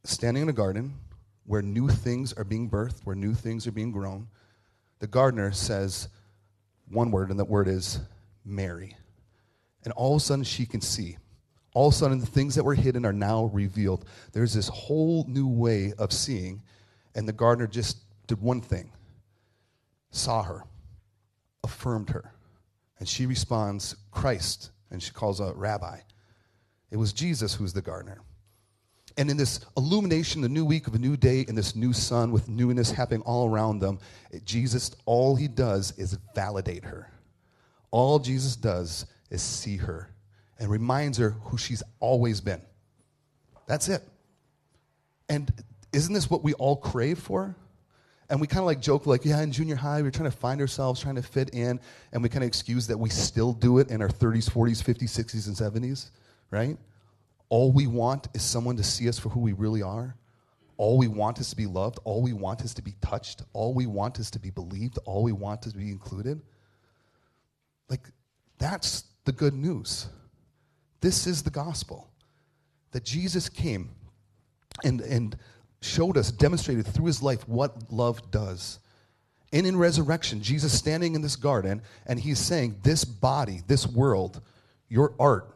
standing 0.03 0.43
in 0.43 0.49
a 0.49 0.53
garden 0.53 0.95
where 1.45 1.61
new 1.61 1.89
things 1.89 2.33
are 2.33 2.43
being 2.43 2.69
birthed, 2.69 3.01
where 3.03 3.15
new 3.15 3.33
things 3.33 3.67
are 3.67 3.71
being 3.71 3.91
grown, 3.91 4.27
the 4.99 5.07
gardener 5.07 5.51
says 5.51 6.07
one 6.89 7.11
word, 7.11 7.29
and 7.29 7.39
that 7.39 7.45
word 7.45 7.67
is 7.67 7.99
Mary. 8.45 8.95
And 9.83 9.91
all 9.93 10.15
of 10.15 10.21
a 10.21 10.25
sudden, 10.25 10.43
she 10.43 10.65
can 10.65 10.81
see. 10.81 11.17
All 11.73 11.87
of 11.87 11.93
a 11.93 11.97
sudden, 11.97 12.19
the 12.19 12.25
things 12.25 12.55
that 12.55 12.63
were 12.63 12.75
hidden 12.75 13.05
are 13.05 13.13
now 13.13 13.45
revealed. 13.45 14.05
There's 14.31 14.53
this 14.53 14.67
whole 14.69 15.25
new 15.27 15.47
way 15.47 15.93
of 15.97 16.13
seeing, 16.13 16.61
and 17.15 17.27
the 17.27 17.33
gardener 17.33 17.67
just 17.67 17.97
did 18.27 18.41
one 18.41 18.61
thing 18.61 18.91
saw 20.11 20.43
her, 20.43 20.63
affirmed 21.63 22.11
her. 22.11 22.33
And 22.99 23.09
she 23.09 23.25
responds, 23.25 23.95
Christ, 24.11 24.71
and 24.91 25.01
she 25.01 25.11
calls 25.11 25.39
a 25.39 25.53
rabbi. 25.53 25.99
It 26.91 26.97
was 26.97 27.11
Jesus 27.11 27.55
who's 27.55 27.73
the 27.73 27.81
gardener. 27.81 28.21
And 29.17 29.29
in 29.29 29.37
this 29.37 29.59
illumination, 29.77 30.41
the 30.41 30.49
new 30.49 30.65
week 30.65 30.87
of 30.87 30.95
a 30.95 30.99
new 30.99 31.15
day, 31.15 31.45
and 31.47 31.57
this 31.57 31.75
new 31.75 31.93
sun 31.93 32.31
with 32.31 32.49
newness 32.49 32.91
happening 32.91 33.21
all 33.21 33.47
around 33.47 33.79
them, 33.79 33.99
Jesus, 34.43 34.91
all 35.05 35.35
he 35.35 35.47
does 35.47 35.93
is 35.97 36.17
validate 36.33 36.83
her. 36.85 37.11
All 37.91 38.17
Jesus 38.17 38.55
does 38.55 39.05
is 39.29 39.41
see 39.41 39.77
her 39.77 40.09
and 40.57 40.69
reminds 40.69 41.17
her 41.19 41.31
who 41.43 41.57
she's 41.57 41.83
always 41.99 42.41
been. 42.41 42.61
That's 43.67 43.87
it. 43.87 44.01
And 45.29 45.51
isn't 45.93 46.13
this 46.13 46.29
what 46.29 46.43
we 46.43 46.53
all 46.53 46.75
crave 46.75 47.19
for? 47.19 47.55
And 48.29 48.41
we 48.41 48.47
kind 48.47 48.59
of 48.59 48.65
like 48.65 48.81
joke, 48.81 49.05
like, 49.05 49.25
yeah, 49.25 49.41
in 49.41 49.51
junior 49.51 49.75
high, 49.75 50.01
we 50.01 50.07
are 50.07 50.11
trying 50.11 50.31
to 50.31 50.35
find 50.35 50.59
ourselves, 50.59 50.99
trying 50.99 51.15
to 51.15 51.21
fit 51.21 51.53
in, 51.53 51.79
and 52.11 52.23
we 52.23 52.29
kind 52.29 52.43
of 52.43 52.47
excuse 52.47 52.87
that 52.87 52.97
we 52.97 53.09
still 53.09 53.53
do 53.53 53.77
it 53.77 53.91
in 53.91 54.01
our 54.01 54.09
30s, 54.09 54.49
40s, 54.49 54.83
50s, 54.83 55.03
60s, 55.03 55.47
and 55.47 55.55
70s 55.55 56.09
right? 56.53 56.77
All 57.53 57.71
we 57.71 57.85
want 57.85 58.29
is 58.33 58.41
someone 58.41 58.77
to 58.77 58.83
see 58.83 59.07
us 59.07 59.19
for 59.19 59.29
who 59.29 59.39
we 59.39 59.53
really 59.53 59.83
are. 59.83 60.15
All 60.77 60.97
we 60.97 61.07
want 61.07 61.37
is 61.37 61.51
to 61.51 61.55
be 61.55 61.67
loved. 61.67 61.99
All 62.03 62.19
we 62.19 62.33
want 62.33 62.61
is 62.61 62.73
to 62.73 62.81
be 62.81 62.95
touched. 62.99 63.43
All 63.53 63.75
we 63.75 63.85
want 63.85 64.17
is 64.17 64.31
to 64.31 64.39
be 64.39 64.49
believed. 64.49 64.97
All 65.05 65.21
we 65.21 65.33
want 65.33 65.63
is 65.67 65.73
to 65.73 65.77
be 65.77 65.91
included. 65.91 66.41
Like, 67.91 68.09
that's 68.57 69.03
the 69.25 69.31
good 69.31 69.53
news. 69.53 70.07
This 70.99 71.27
is 71.27 71.43
the 71.43 71.51
gospel 71.51 72.09
that 72.89 73.05
Jesus 73.05 73.49
came 73.49 73.91
and, 74.83 75.01
and 75.01 75.37
showed 75.79 76.17
us, 76.17 76.31
demonstrated 76.31 76.87
through 76.87 77.05
his 77.05 77.21
life 77.21 77.47
what 77.47 77.91
love 77.91 78.31
does. 78.31 78.79
And 79.51 79.67
in 79.67 79.77
resurrection, 79.77 80.41
Jesus 80.41 80.75
standing 80.75 81.13
in 81.13 81.21
this 81.21 81.35
garden, 81.35 81.83
and 82.07 82.19
he's 82.19 82.39
saying, 82.39 82.77
This 82.81 83.05
body, 83.05 83.61
this 83.67 83.85
world, 83.85 84.41
your 84.89 85.13
art, 85.19 85.52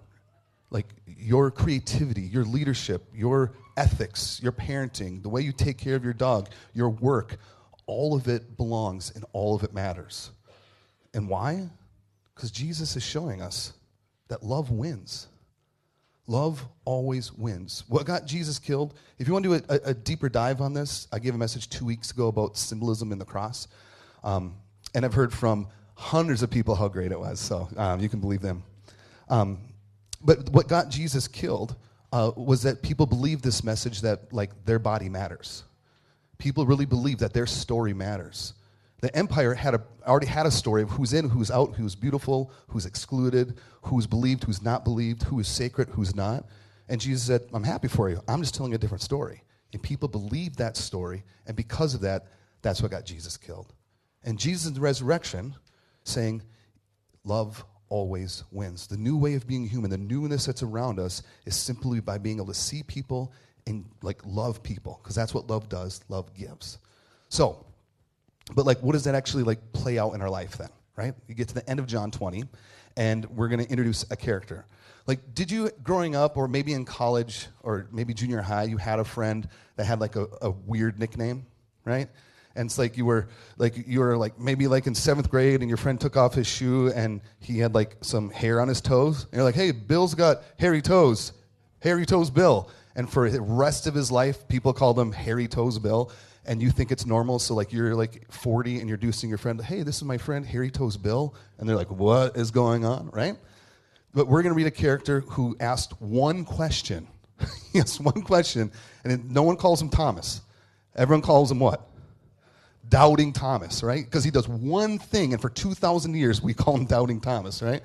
like 0.70 0.88
your 1.06 1.50
creativity, 1.52 2.22
your 2.22 2.44
leadership, 2.44 3.04
your 3.14 3.54
ethics, 3.78 4.40
your 4.42 4.52
parenting, 4.52 5.24
the 5.24 5.30
way 5.30 5.42
you 5.42 5.52
take 5.52 5.78
care 5.78 5.96
of 5.96 6.04
your 6.04 6.14
dog, 6.14 6.50
your 6.74 6.90
work, 6.90 7.38
all 7.86 8.16
of 8.16 8.28
it 8.28 8.58
belongs 8.58 9.12
and 9.16 9.24
all 9.34 9.56
of 9.56 9.64
it 9.64 9.74
matters. 9.74 10.32
And 11.14 11.30
why? 11.30 11.70
Because 12.36 12.52
Jesus 12.52 12.96
is 12.96 13.04
showing 13.04 13.42
us 13.42 13.74
that 14.28 14.44
love 14.44 14.70
wins. 14.72 15.28
Love 16.28 16.66
always 16.84 17.32
wins. 17.32 17.86
What 17.88 18.06
got 18.06 18.26
Jesus 18.26 18.60
killed? 18.60 18.94
If 19.18 19.28
you 19.28 19.34
want 19.34 19.46
to 19.46 19.60
do 19.60 19.66
a, 19.70 19.90
a, 19.92 19.94
deeper 19.94 20.28
dive 20.28 20.60
on 20.60 20.74
this, 20.74 21.08
I 21.14 21.20
gave 21.20 21.34
a 21.34 21.38
message 21.38 21.70
two 21.70 21.86
weeks 21.86 22.12
ago 22.12 22.28
about 22.28 22.58
symbolism 22.58 23.14
in 23.14 23.18
the 23.18 23.26
cross. 23.26 23.70
Um, 24.26 24.56
and 24.94 25.06
I've 25.06 25.14
heard 25.14 25.32
from 25.32 25.68
hundreds 25.96 26.44
of 26.44 26.52
people 26.52 26.76
how 26.76 26.90
great 26.90 27.14
it 27.14 27.20
was, 27.20 27.40
so 27.40 27.70
um, 27.78 28.02
you 28.02 28.10
can 28.10 28.20
believe 28.20 28.42
them. 28.42 28.64
Um, 29.30 29.60
but 30.22 30.50
what 30.50 30.68
got 30.68 30.90
Jesus 30.90 31.28
killed 31.28 31.76
uh, 32.12 32.32
was 32.36 32.64
that 32.64 32.82
people 32.82 33.06
believed 33.06 33.44
this 33.44 33.64
message 33.64 34.02
that 34.02 34.32
like 34.34 34.66
their 34.66 34.80
body 34.80 35.10
matters. 35.10 35.64
People 36.38 36.66
really 36.66 36.86
believed 36.86 37.20
that 37.20 37.34
their 37.34 37.46
story 37.46 37.94
matters. 37.94 38.54
The 39.02 39.16
empire 39.16 39.54
had 39.54 39.76
a, 39.76 39.84
already 40.08 40.26
had 40.28 40.46
a 40.46 40.52
story 40.52 40.82
of 40.82 40.90
who's 40.90 41.14
in, 41.14 41.30
who's 41.30 41.52
out, 41.52 41.76
who's 41.76 41.96
beautiful, 41.96 42.52
who's 42.68 42.86
excluded, 42.86 43.60
who's 43.84 44.08
believed, 44.08 44.44
who's 44.44 44.62
not 44.62 44.84
believed, 44.84 45.24
who 45.24 45.40
is 45.40 45.48
sacred, 45.48 45.90
who's 45.90 46.16
not. 46.16 46.46
And 46.90 47.00
Jesus 47.00 47.24
said, 47.24 47.42
I'm 47.54 47.64
happy 47.64 47.88
for 47.88 48.10
you. 48.10 48.22
I'm 48.28 48.42
just 48.42 48.56
telling 48.56 48.74
a 48.74 48.78
different 48.78 49.04
story. 49.04 49.44
And 49.74 49.84
people 49.84 50.08
believed 50.08 50.58
that 50.58 50.78
story, 50.78 51.24
and 51.46 51.56
because 51.56 51.94
of 51.94 52.02
that, 52.02 52.28
that's 52.62 52.82
what 52.82 52.90
got 52.90 53.06
Jesus 53.06 53.38
killed. 53.38 53.74
And 54.24 54.40
Jesus 54.40 54.78
resurrection 54.78 55.56
saying, 56.04 56.42
Love 57.24 57.66
always 57.90 58.44
wins. 58.52 58.88
The 58.88 58.98
new 58.98 59.18
way 59.18 59.36
of 59.36 59.48
being 59.48 59.68
human, 59.68 59.90
the 59.90 59.98
newness 59.98 60.46
that's 60.46 60.64
around 60.64 61.00
us, 61.00 61.24
is 61.46 61.56
simply 61.56 62.00
by 62.00 62.18
being 62.18 62.38
able 62.38 62.48
to 62.48 62.54
see 62.54 62.84
people 62.84 63.32
and 63.66 63.86
like 64.02 64.22
love 64.26 64.64
people, 64.64 65.00
because 65.02 65.16
that's 65.16 65.34
what 65.34 65.50
love 65.50 65.70
does. 65.70 66.02
Love 66.10 66.34
gives. 66.34 66.78
So, 67.30 67.66
but 68.56 68.66
like, 68.66 68.82
what 68.82 68.94
does 68.94 69.04
that 69.04 69.16
actually 69.16 69.44
like 69.44 69.74
play 69.74 69.98
out 69.98 70.14
in 70.14 70.22
our 70.22 70.30
life 70.30 70.58
then? 70.58 70.70
Right? 70.96 71.14
You 71.28 71.36
get 71.36 71.50
to 71.50 71.54
the 71.54 71.70
end 71.70 71.80
of 71.80 71.88
John 71.88 72.12
20, 72.12 72.46
and 72.96 73.26
we're 73.26 73.50
going 73.50 73.64
to 73.64 73.70
introduce 73.70 74.10
a 74.10 74.16
character. 74.16 74.66
Like, 75.06 75.34
did 75.34 75.52
you, 75.52 75.70
growing 75.84 76.16
up, 76.16 76.36
or 76.36 76.48
maybe 76.48 76.74
in 76.74 76.84
college, 76.84 77.48
or 77.64 77.88
maybe 77.92 78.14
junior 78.14 78.42
high, 78.42 78.64
you 78.64 78.78
had 78.78 79.00
a 79.00 79.06
friend 79.06 79.48
that 79.78 79.86
had 79.86 80.02
like 80.02 80.16
a, 80.16 80.28
a 80.42 80.50
weird 80.50 81.00
nickname, 81.00 81.46
right? 81.86 82.10
And 82.58 82.68
it's 82.68 82.78
like 82.78 82.98
you 82.98 83.06
were 83.06 83.30
like 83.58 83.76
you 83.88 84.00
were 84.00 84.18
like 84.18 84.40
maybe 84.40 84.68
like 84.68 84.88
in 84.88 84.96
seventh 84.96 85.30
grade, 85.30 85.62
and 85.62 85.70
your 85.70 85.78
friend 85.78 86.00
took 86.00 86.18
off 86.18 86.34
his 86.34 86.48
shoe, 86.48 86.92
and 86.92 87.22
he 87.40 87.60
had 87.60 87.74
like 87.74 87.96
some 88.02 88.30
hair 88.30 88.60
on 88.60 88.68
his 88.68 88.82
toes. 88.82 89.26
And 89.26 89.34
you're 89.34 89.44
like, 89.44 89.56
"Hey, 89.56 89.72
Bill's 89.72 90.16
got 90.16 90.44
hairy 90.60 90.82
toes, 90.82 91.34
hairy 91.80 92.06
toes, 92.06 92.30
Bill." 92.30 92.70
And 92.96 93.08
for 93.08 93.30
the 93.30 93.40
rest 93.40 93.86
of 93.86 93.94
his 93.94 94.12
life, 94.12 94.48
people 94.48 94.74
called 94.74 94.98
him 94.98 95.12
Hairy 95.12 95.48
Toes 95.48 95.78
Bill 95.78 96.12
and 96.48 96.62
you 96.62 96.72
think 96.72 96.92
it's 96.92 97.06
normal. 97.06 97.40
So 97.40 97.54
like 97.54 97.72
you're 97.72 97.94
like 97.94 98.32
40 98.32 98.80
and 98.80 98.88
you're 98.88 98.96
introducing 98.96 99.30
your 99.30 99.38
friend, 99.38 99.62
hey, 99.62 99.84
this 99.84 99.98
is 99.98 100.04
my 100.04 100.18
friend 100.18 100.46
Hairy 100.46 100.72
Toes 100.72 100.98
Bill, 100.98 101.36
and 101.58 101.68
they're 101.68 101.76
like, 101.76 101.92
what 101.92 102.38
is 102.38 102.52
going 102.52 102.86
on, 102.86 103.10
right? 103.12 103.36
But 104.14 104.28
we're 104.28 104.42
going 104.42 104.54
to 104.54 104.58
read 104.58 104.68
a 104.68 104.72
character 104.72 105.20
who 105.22 105.56
asked 105.60 106.02
one 106.02 106.46
question. 106.46 107.08
asked 107.76 108.00
one 108.00 108.22
question, 108.24 108.72
and 109.04 109.30
no 109.30 109.44
one 109.44 109.58
calls 109.58 109.82
him 109.82 109.90
Thomas. 109.90 110.42
Everyone 110.96 111.22
calls 111.22 111.52
him 111.52 111.60
what? 111.60 111.88
Doubting 112.90 113.34
Thomas, 113.34 113.84
right? 113.84 114.06
Because 114.06 114.24
he 114.24 114.32
does 114.32 114.48
one 114.48 115.00
thing, 115.00 115.34
and 115.34 115.42
for 115.42 115.50
2,000 115.50 116.16
years 116.16 116.42
we 116.42 116.54
call 116.54 116.76
him 116.76 116.86
Doubting 116.86 117.22
Thomas, 117.22 117.62
right? 117.62 117.82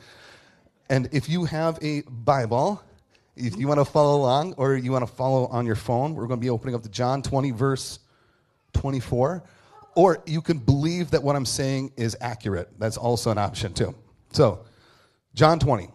And 0.89 1.09
if 1.13 1.29
you 1.29 1.45
have 1.45 1.79
a 1.83 2.03
Bible, 2.03 2.83
if 3.37 3.57
you 3.57 3.67
want 3.67 3.81
to 3.81 3.85
follow 3.85 4.17
along 4.17 4.55
or 4.55 4.77
you 4.77 4.93
want 4.93 5.07
to 5.07 5.13
follow 5.13 5.47
on 5.47 5.65
your 5.65 5.75
phone, 5.75 6.15
we're 6.15 6.27
going 6.27 6.39
to 6.39 6.45
be 6.45 6.51
opening 6.51 6.75
up 6.75 6.83
to 6.83 6.89
John 6.89 7.23
20, 7.23 7.51
verse 7.51 7.99
24. 8.75 9.43
Or 9.95 10.23
you 10.27 10.41
can 10.41 10.59
believe 10.59 11.11
that 11.11 11.23
what 11.23 11.37
I'm 11.37 11.47
saying 11.47 11.93
is 11.97 12.17
accurate. 12.21 12.69
That's 12.79 12.97
also 12.97 13.31
an 13.31 13.39
option, 13.39 13.73
too. 13.73 13.95
So, 14.33 14.65
John 15.35 15.59
20. 15.59 15.89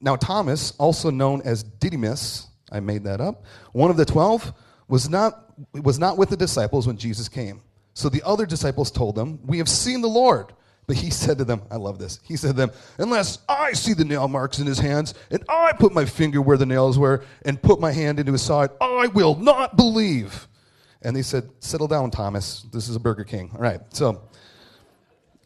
Now, 0.00 0.16
Thomas, 0.16 0.72
also 0.78 1.10
known 1.10 1.42
as 1.42 1.62
Didymus, 1.62 2.48
I 2.72 2.80
made 2.80 3.04
that 3.04 3.20
up, 3.20 3.44
one 3.72 3.90
of 3.90 3.96
the 3.96 4.04
twelve, 4.04 4.52
was 4.88 5.08
not, 5.08 5.52
was 5.74 5.98
not 5.98 6.16
with 6.16 6.30
the 6.30 6.36
disciples 6.36 6.86
when 6.86 6.96
Jesus 6.96 7.28
came. 7.28 7.60
So 8.00 8.08
the 8.08 8.22
other 8.24 8.46
disciples 8.46 8.90
told 8.90 9.14
them, 9.14 9.40
We 9.44 9.58
have 9.58 9.68
seen 9.68 10.00
the 10.00 10.08
Lord. 10.08 10.54
But 10.86 10.96
he 10.96 11.10
said 11.10 11.38
to 11.38 11.44
them, 11.44 11.62
I 11.70 11.76
love 11.76 11.98
this. 11.98 12.18
He 12.24 12.36
said 12.36 12.48
to 12.48 12.52
them, 12.54 12.70
Unless 12.98 13.38
I 13.48 13.74
see 13.74 13.92
the 13.92 14.04
nail 14.04 14.26
marks 14.26 14.58
in 14.58 14.66
his 14.66 14.78
hands, 14.78 15.14
and 15.30 15.44
I 15.48 15.72
put 15.72 15.92
my 15.92 16.04
finger 16.04 16.40
where 16.40 16.56
the 16.56 16.66
nails 16.66 16.98
were, 16.98 17.22
and 17.44 17.62
put 17.62 17.78
my 17.78 17.92
hand 17.92 18.18
into 18.18 18.32
his 18.32 18.42
side, 18.42 18.70
I 18.80 19.08
will 19.08 19.36
not 19.36 19.76
believe. 19.76 20.48
And 21.02 21.14
they 21.14 21.22
said, 21.22 21.50
Settle 21.60 21.86
down, 21.88 22.10
Thomas. 22.10 22.62
This 22.72 22.88
is 22.88 22.96
a 22.96 23.00
Burger 23.00 23.24
King. 23.24 23.50
All 23.54 23.60
right. 23.60 23.80
So 23.94 24.22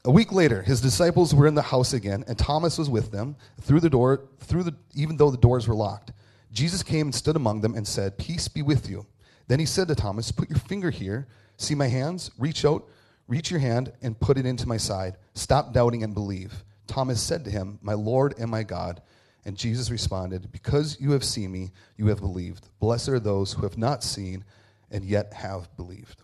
a 0.05 0.11
week 0.11 0.33
later, 0.33 0.63
his 0.63 0.81
disciples 0.81 1.35
were 1.35 1.49
in 1.49 1.57
the 1.57 1.63
house 1.63 1.93
again, 1.93 2.25
and 2.29 2.39
Thomas 2.39 2.79
was 2.79 2.89
with 2.89 3.11
them 3.11 3.35
through 3.63 3.81
the 3.81 3.91
door, 3.91 4.29
through 4.39 4.63
the, 4.63 4.75
even 4.95 5.17
though 5.17 5.31
the 5.31 5.39
doors 5.39 5.67
were 5.67 5.75
locked. 5.75 6.13
Jesus 6.53 6.85
came 6.85 7.09
and 7.09 7.15
stood 7.15 7.35
among 7.35 7.63
them 7.63 7.75
and 7.75 7.87
said, 7.87 8.17
Peace 8.17 8.47
be 8.47 8.63
with 8.63 8.89
you. 8.89 9.07
Then 9.47 9.61
he 9.61 9.67
said 9.67 9.89
to 9.89 9.95
Thomas, 9.95 10.33
Put 10.33 10.51
your 10.51 10.59
finger 10.59 10.91
here. 10.91 11.27
See 11.57 11.75
my 11.75 11.87
hands? 11.87 12.31
Reach 12.39 12.65
out, 12.65 12.89
reach 13.29 13.51
your 13.51 13.61
hand, 13.61 13.93
and 14.03 14.19
put 14.19 14.39
it 14.39 14.47
into 14.47 14.67
my 14.67 14.77
side. 14.77 15.17
Stop 15.35 15.73
doubting 15.73 16.03
and 16.03 16.15
believe. 16.15 16.65
Thomas 16.87 17.23
said 17.23 17.45
to 17.45 17.51
him, 17.51 17.79
My 17.83 17.95
Lord 17.95 18.35
and 18.39 18.51
my 18.51 18.63
God. 18.63 19.03
And 19.45 19.57
Jesus 19.57 19.91
responded, 19.91 20.51
Because 20.53 20.99
you 21.01 21.13
have 21.13 21.25
seen 21.25 21.53
me, 21.53 21.71
you 21.97 22.07
have 22.09 22.21
believed. 22.21 22.69
Blessed 22.81 23.11
are 23.11 23.21
those 23.21 23.53
who 23.53 23.63
have 23.63 23.77
not 23.77 24.03
seen 24.03 24.45
and 24.91 25.05
yet 25.05 25.33
have 25.35 25.75
believed. 25.77 26.23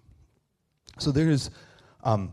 So 0.98 1.10
there's 1.10 1.50
um, 2.02 2.32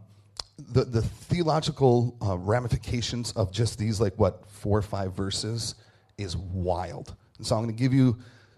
the, 0.58 0.86
the 0.86 1.02
theological 1.02 2.16
uh, 2.22 2.38
ramifications 2.38 3.32
of 3.34 3.52
just 3.52 3.78
these, 3.78 4.00
like, 4.00 4.14
what, 4.18 4.50
four 4.50 4.78
or 4.78 4.82
five 4.82 5.14
verses 5.14 5.76
is 6.18 6.36
wild. 6.36 7.16
And 7.38 7.46
so 7.46 7.56
I'm 7.56 7.64
going 7.64 7.76
to 7.76 7.80
give 7.82 7.94
you, 7.94 8.18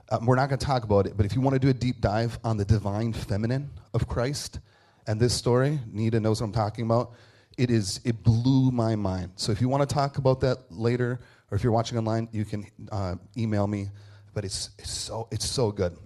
uh, 0.09 0.19
we're 0.23 0.35
not 0.35 0.49
going 0.49 0.59
to 0.59 0.65
talk 0.65 0.83
about 0.83 1.05
it, 1.05 1.15
but 1.15 1.25
if 1.25 1.35
you 1.35 1.41
want 1.41 1.53
to 1.53 1.59
do 1.59 1.69
a 1.69 1.73
deep 1.73 2.01
dive 2.01 2.39
on 2.43 2.57
the 2.57 2.65
divine 2.65 3.13
feminine 3.13 3.69
of 3.93 4.07
Christ 4.07 4.59
and 5.07 5.19
this 5.19 5.33
story, 5.33 5.79
Nita 5.91 6.19
knows 6.19 6.41
what 6.41 6.47
I'm 6.47 6.53
talking 6.53 6.85
about. 6.85 7.13
It 7.57 7.69
is, 7.69 7.99
it 8.05 8.23
blew 8.23 8.71
my 8.71 8.95
mind. 8.95 9.33
So 9.35 9.51
if 9.51 9.61
you 9.61 9.69
want 9.69 9.87
to 9.87 9.93
talk 9.93 10.17
about 10.17 10.39
that 10.41 10.57
later, 10.69 11.19
or 11.51 11.55
if 11.55 11.63
you're 11.63 11.73
watching 11.73 11.97
online, 11.97 12.27
you 12.31 12.45
can 12.45 12.65
uh, 12.91 13.15
email 13.37 13.67
me. 13.67 13.89
But 14.33 14.45
it's, 14.45 14.69
it's, 14.79 14.91
so, 14.91 15.27
it's 15.31 15.45
so 15.45 15.71
good. 15.71 15.97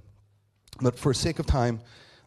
But 0.82 0.98
for 0.98 1.14
sake 1.14 1.40
of 1.40 1.46
time, 1.46 1.82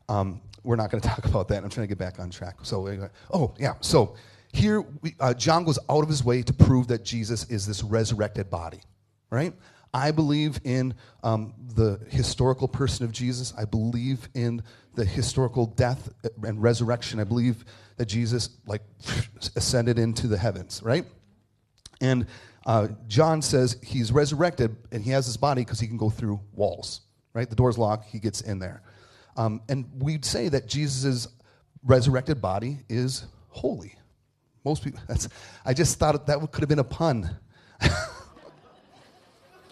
um, 0.08 0.40
we're 0.62 0.76
not 0.76 0.90
going 0.90 1.00
to 1.02 1.08
talk 1.08 1.24
about 1.24 1.48
that. 1.48 1.62
I'm 1.62 1.70
trying 1.70 1.84
to 1.86 1.88
get 1.88 1.98
back 1.98 2.18
on 2.18 2.30
track. 2.30 2.56
So, 2.62 3.08
oh, 3.32 3.54
yeah. 3.58 3.74
So 3.80 4.16
here, 4.52 4.82
we, 5.02 5.14
uh, 5.20 5.34
John 5.34 5.64
goes 5.64 5.78
out 5.90 6.02
of 6.02 6.08
his 6.08 6.24
way 6.24 6.42
to 6.42 6.52
prove 6.52 6.88
that 6.88 7.04
Jesus 7.04 7.44
is 7.50 7.66
this 7.66 7.82
resurrected 7.82 8.50
body, 8.50 8.80
right? 9.30 9.52
I 9.92 10.10
believe 10.10 10.60
in 10.64 10.94
um, 11.22 11.54
the 11.74 12.00
historical 12.08 12.68
person 12.68 13.04
of 13.04 13.12
Jesus. 13.12 13.54
I 13.56 13.64
believe 13.64 14.28
in 14.34 14.62
the 14.94 15.04
historical 15.04 15.66
death 15.66 16.08
and 16.42 16.62
resurrection. 16.62 17.20
I 17.20 17.24
believe 17.24 17.64
that 17.96 18.06
Jesus, 18.06 18.50
like, 18.66 18.82
ascended 19.56 19.98
into 19.98 20.26
the 20.26 20.36
heavens, 20.36 20.82
right? 20.82 21.06
And 22.00 22.26
uh, 22.66 22.88
John 23.08 23.40
says 23.40 23.78
he's 23.82 24.12
resurrected 24.12 24.76
and 24.92 25.02
he 25.02 25.10
has 25.12 25.26
his 25.26 25.36
body 25.36 25.62
because 25.62 25.80
he 25.80 25.86
can 25.86 25.96
go 25.96 26.10
through 26.10 26.40
walls 26.52 27.02
right? 27.36 27.50
The 27.50 27.54
door's 27.54 27.76
locked, 27.76 28.06
he 28.06 28.18
gets 28.18 28.40
in 28.40 28.58
there. 28.58 28.82
Um, 29.36 29.60
and 29.68 29.84
we'd 29.98 30.24
say 30.24 30.48
that 30.48 30.66
Jesus' 30.66 31.28
resurrected 31.84 32.40
body 32.40 32.78
is 32.88 33.26
holy. 33.50 33.94
Most 34.64 34.82
people, 34.82 35.00
I 35.66 35.74
just 35.74 35.98
thought 35.98 36.26
that 36.26 36.40
could 36.50 36.62
have 36.62 36.68
been 36.70 36.78
a 36.78 36.84
pun. 36.84 37.36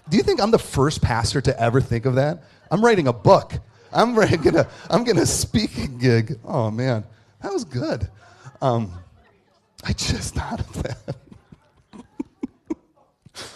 Do 0.09 0.17
you 0.17 0.23
think 0.23 0.41
I'm 0.41 0.51
the 0.51 0.59
first 0.59 1.03
pastor 1.03 1.41
to 1.41 1.61
ever 1.61 1.81
think 1.81 2.07
of 2.07 2.17
that? 2.17 2.45
I'm 2.71 2.85
writing 2.85 3.09
a 3.09 3.13
book. 3.13 3.55
I'm 3.93 4.15
gonna, 4.43 4.69
I'm 4.91 5.05
gonna 5.05 5.27
speaking 5.27 5.99
gig. 5.99 6.39
Oh 6.45 6.71
man, 6.71 7.05
that 7.43 7.53
was 7.53 7.65
good. 7.65 8.09
Um, 8.61 8.93
I 9.85 9.93
just 9.93 10.35
thought 10.35 10.61
of 10.61 10.83
that. 10.83 11.17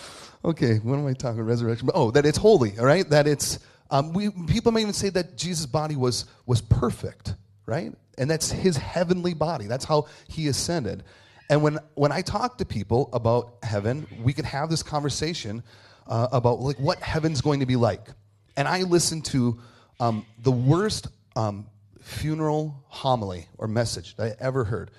okay, 0.44 0.76
what 0.78 0.98
am 0.98 1.06
I 1.06 1.12
talking? 1.14 1.42
Resurrection. 1.42 1.90
Oh, 1.94 2.10
that 2.12 2.26
it's 2.26 2.38
holy. 2.38 2.78
All 2.78 2.84
right, 2.84 3.08
that 3.10 3.26
it's 3.26 3.58
um, 3.90 4.12
we, 4.12 4.30
people 4.30 4.72
may 4.72 4.82
even 4.82 4.92
say 4.92 5.08
that 5.10 5.36
Jesus' 5.36 5.66
body 5.66 5.96
was, 5.96 6.26
was 6.46 6.60
perfect, 6.60 7.34
right? 7.66 7.92
And 8.18 8.30
that's 8.30 8.50
his 8.50 8.76
heavenly 8.76 9.34
body. 9.34 9.66
That's 9.66 9.84
how 9.84 10.06
he 10.28 10.48
ascended. 10.48 11.04
And 11.48 11.62
when, 11.62 11.78
when 11.94 12.12
I 12.12 12.20
talk 12.20 12.58
to 12.58 12.66
people 12.66 13.08
about 13.12 13.54
heaven, 13.62 14.06
we 14.22 14.34
can 14.34 14.44
have 14.44 14.68
this 14.68 14.82
conversation 14.82 15.62
uh, 16.08 16.28
about 16.32 16.60
like 16.60 16.78
what 16.78 16.98
heaven's 17.00 17.40
going 17.40 17.60
to 17.60 17.66
be 17.66 17.76
like. 17.76 18.08
And 18.56 18.66
I 18.66 18.82
listened 18.82 19.24
to 19.26 19.60
um, 20.00 20.26
the 20.42 20.52
worst 20.52 21.08
um, 21.36 21.66
funeral 22.00 22.82
homily 22.88 23.46
or 23.58 23.68
message 23.68 24.16
that 24.16 24.38
I 24.40 24.44
ever 24.44 24.64
heard 24.64 24.90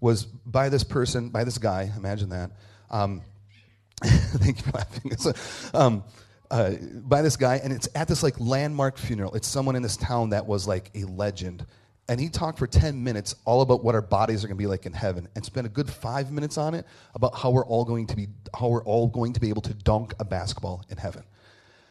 was 0.00 0.24
by 0.24 0.68
this 0.68 0.84
person, 0.84 1.30
by 1.30 1.44
this 1.44 1.58
guy. 1.58 1.92
Imagine 1.96 2.28
that. 2.30 2.52
Um, 2.90 3.22
thank 4.04 4.58
you 4.58 4.64
for 4.64 4.78
laughing. 4.78 5.16
So, 5.16 5.32
um, 5.74 6.04
uh, 6.50 6.72
by 6.94 7.22
this 7.22 7.36
guy, 7.36 7.56
and 7.56 7.72
it's 7.72 7.88
at 7.94 8.08
this 8.08 8.22
like 8.22 8.38
landmark 8.38 8.96
funeral. 8.96 9.34
It's 9.34 9.48
someone 9.48 9.76
in 9.76 9.82
this 9.82 9.96
town 9.96 10.30
that 10.30 10.46
was 10.46 10.66
like 10.66 10.90
a 10.94 11.04
legend. 11.04 11.66
And 12.08 12.18
he 12.18 12.30
talked 12.30 12.58
for 12.58 12.66
10 12.66 13.04
minutes 13.04 13.34
all 13.44 13.60
about 13.60 13.84
what 13.84 13.94
our 13.94 14.00
bodies 14.00 14.42
are 14.42 14.48
going 14.48 14.56
to 14.56 14.62
be 14.62 14.66
like 14.66 14.86
in 14.86 14.94
heaven 14.94 15.28
and 15.34 15.44
spent 15.44 15.66
a 15.66 15.70
good 15.70 15.90
five 15.90 16.32
minutes 16.32 16.56
on 16.56 16.74
it 16.74 16.86
about 17.14 17.36
how 17.36 17.50
we're 17.50 17.66
all 17.66 17.84
going 17.84 18.06
to 18.06 18.16
be, 18.16 18.28
how 18.58 18.68
we're 18.68 18.84
all 18.84 19.08
going 19.08 19.34
to 19.34 19.40
be 19.40 19.50
able 19.50 19.60
to 19.62 19.74
dunk 19.74 20.14
a 20.18 20.24
basketball 20.24 20.82
in 20.88 20.96
heaven. 20.96 21.22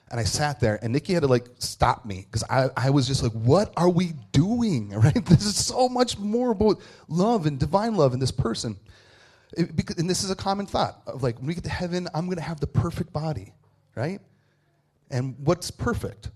And 0.10 0.20
I 0.20 0.24
sat 0.24 0.60
there, 0.60 0.80
and 0.82 0.94
Nikki 0.94 1.14
had 1.14 1.24
to 1.24 1.28
like 1.28 1.48
stop 1.60 2.06
me 2.06 2.26
because 2.26 2.44
I, 2.50 2.70
I 2.78 2.90
was 2.90 3.08
just 3.08 3.22
like, 3.22 3.34
what 3.34 3.74
are 3.78 3.90
we 3.90 4.14
doing? 4.32 4.90
Right? 4.98 5.24
This 5.26 5.46
is 5.46 5.64
so 5.64 5.88
much 5.88 6.18
more 6.18 6.52
about 6.52 6.82
love 7.08 7.46
and 7.46 7.60
divine 7.60 7.96
love 7.96 8.14
in 8.14 8.20
this 8.20 8.32
person. 8.32 8.78
It, 9.56 9.76
because, 9.76 9.98
and 9.98 10.10
this 10.10 10.24
is 10.24 10.32
a 10.32 10.36
common 10.36 10.66
thought 10.66 11.02
of 11.06 11.22
like, 11.22 11.38
when 11.38 11.48
we 11.48 11.54
get 11.54 11.64
to 11.66 11.70
heaven, 11.70 12.08
I'm 12.14 12.26
going 12.26 12.38
to 12.38 12.44
have 12.44 12.60
the 12.60 12.68
perfect 12.68 13.14
body, 13.14 13.54
right? 13.96 14.20
And 15.12 15.36
what's 15.44 15.70
perfect? 15.70 16.32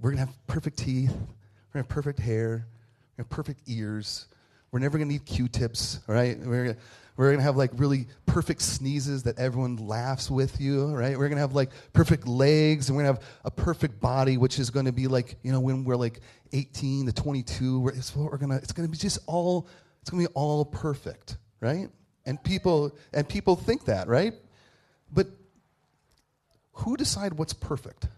We're 0.00 0.10
going 0.10 0.24
to 0.24 0.26
have 0.26 0.46
perfect 0.46 0.78
teeth. 0.78 1.10
We're 1.10 1.16
going 1.16 1.26
to 1.74 1.78
have 1.78 1.88
perfect 1.88 2.18
hair. 2.18 2.66
We're 3.16 3.24
to 3.24 3.28
have 3.28 3.30
perfect 3.30 3.62
ears. 3.66 4.26
We're 4.70 4.80
never 4.80 4.98
going 4.98 5.08
to 5.08 5.14
need 5.14 5.24
Q-tips, 5.24 6.00
right? 6.06 6.38
We're 6.38 6.64
going 6.64 6.76
we're 7.16 7.34
to 7.34 7.42
have 7.42 7.56
like 7.56 7.70
really 7.74 8.08
perfect 8.26 8.60
sneezes 8.60 9.22
that 9.22 9.38
everyone 9.38 9.76
laughs 9.76 10.30
with 10.30 10.60
you, 10.60 10.94
right? 10.94 11.16
We're 11.16 11.28
going 11.28 11.36
to 11.36 11.40
have 11.40 11.54
like 11.54 11.70
perfect 11.94 12.28
legs 12.28 12.88
and 12.88 12.96
we're 12.96 13.04
going 13.04 13.16
to 13.16 13.22
have 13.22 13.30
a 13.44 13.50
perfect 13.50 14.00
body, 14.00 14.36
which 14.36 14.58
is 14.58 14.68
going 14.68 14.84
to 14.84 14.92
be 14.92 15.06
like, 15.06 15.36
you 15.42 15.50
know, 15.50 15.60
when 15.60 15.84
we're 15.84 15.96
like 15.96 16.20
18 16.52 17.06
to 17.06 17.12
22, 17.12 17.92
it's, 17.94 18.14
we're 18.14 18.36
gonna, 18.36 18.56
it's 18.56 18.72
going 18.72 18.86
to 18.86 18.92
be 18.92 18.98
just 18.98 19.18
all, 19.26 19.66
it's 20.02 20.10
to 20.10 20.28
be 20.28 20.34
all 20.34 20.66
perfect, 20.66 21.38
right? 21.60 21.88
And 22.26 22.42
people, 22.42 22.94
and 23.14 23.26
people 23.26 23.56
think 23.56 23.86
that, 23.86 24.08
right? 24.08 24.34
But 25.10 25.28
who 26.72 26.98
decide 26.98 27.32
what's 27.32 27.54
perfect? 27.54 28.08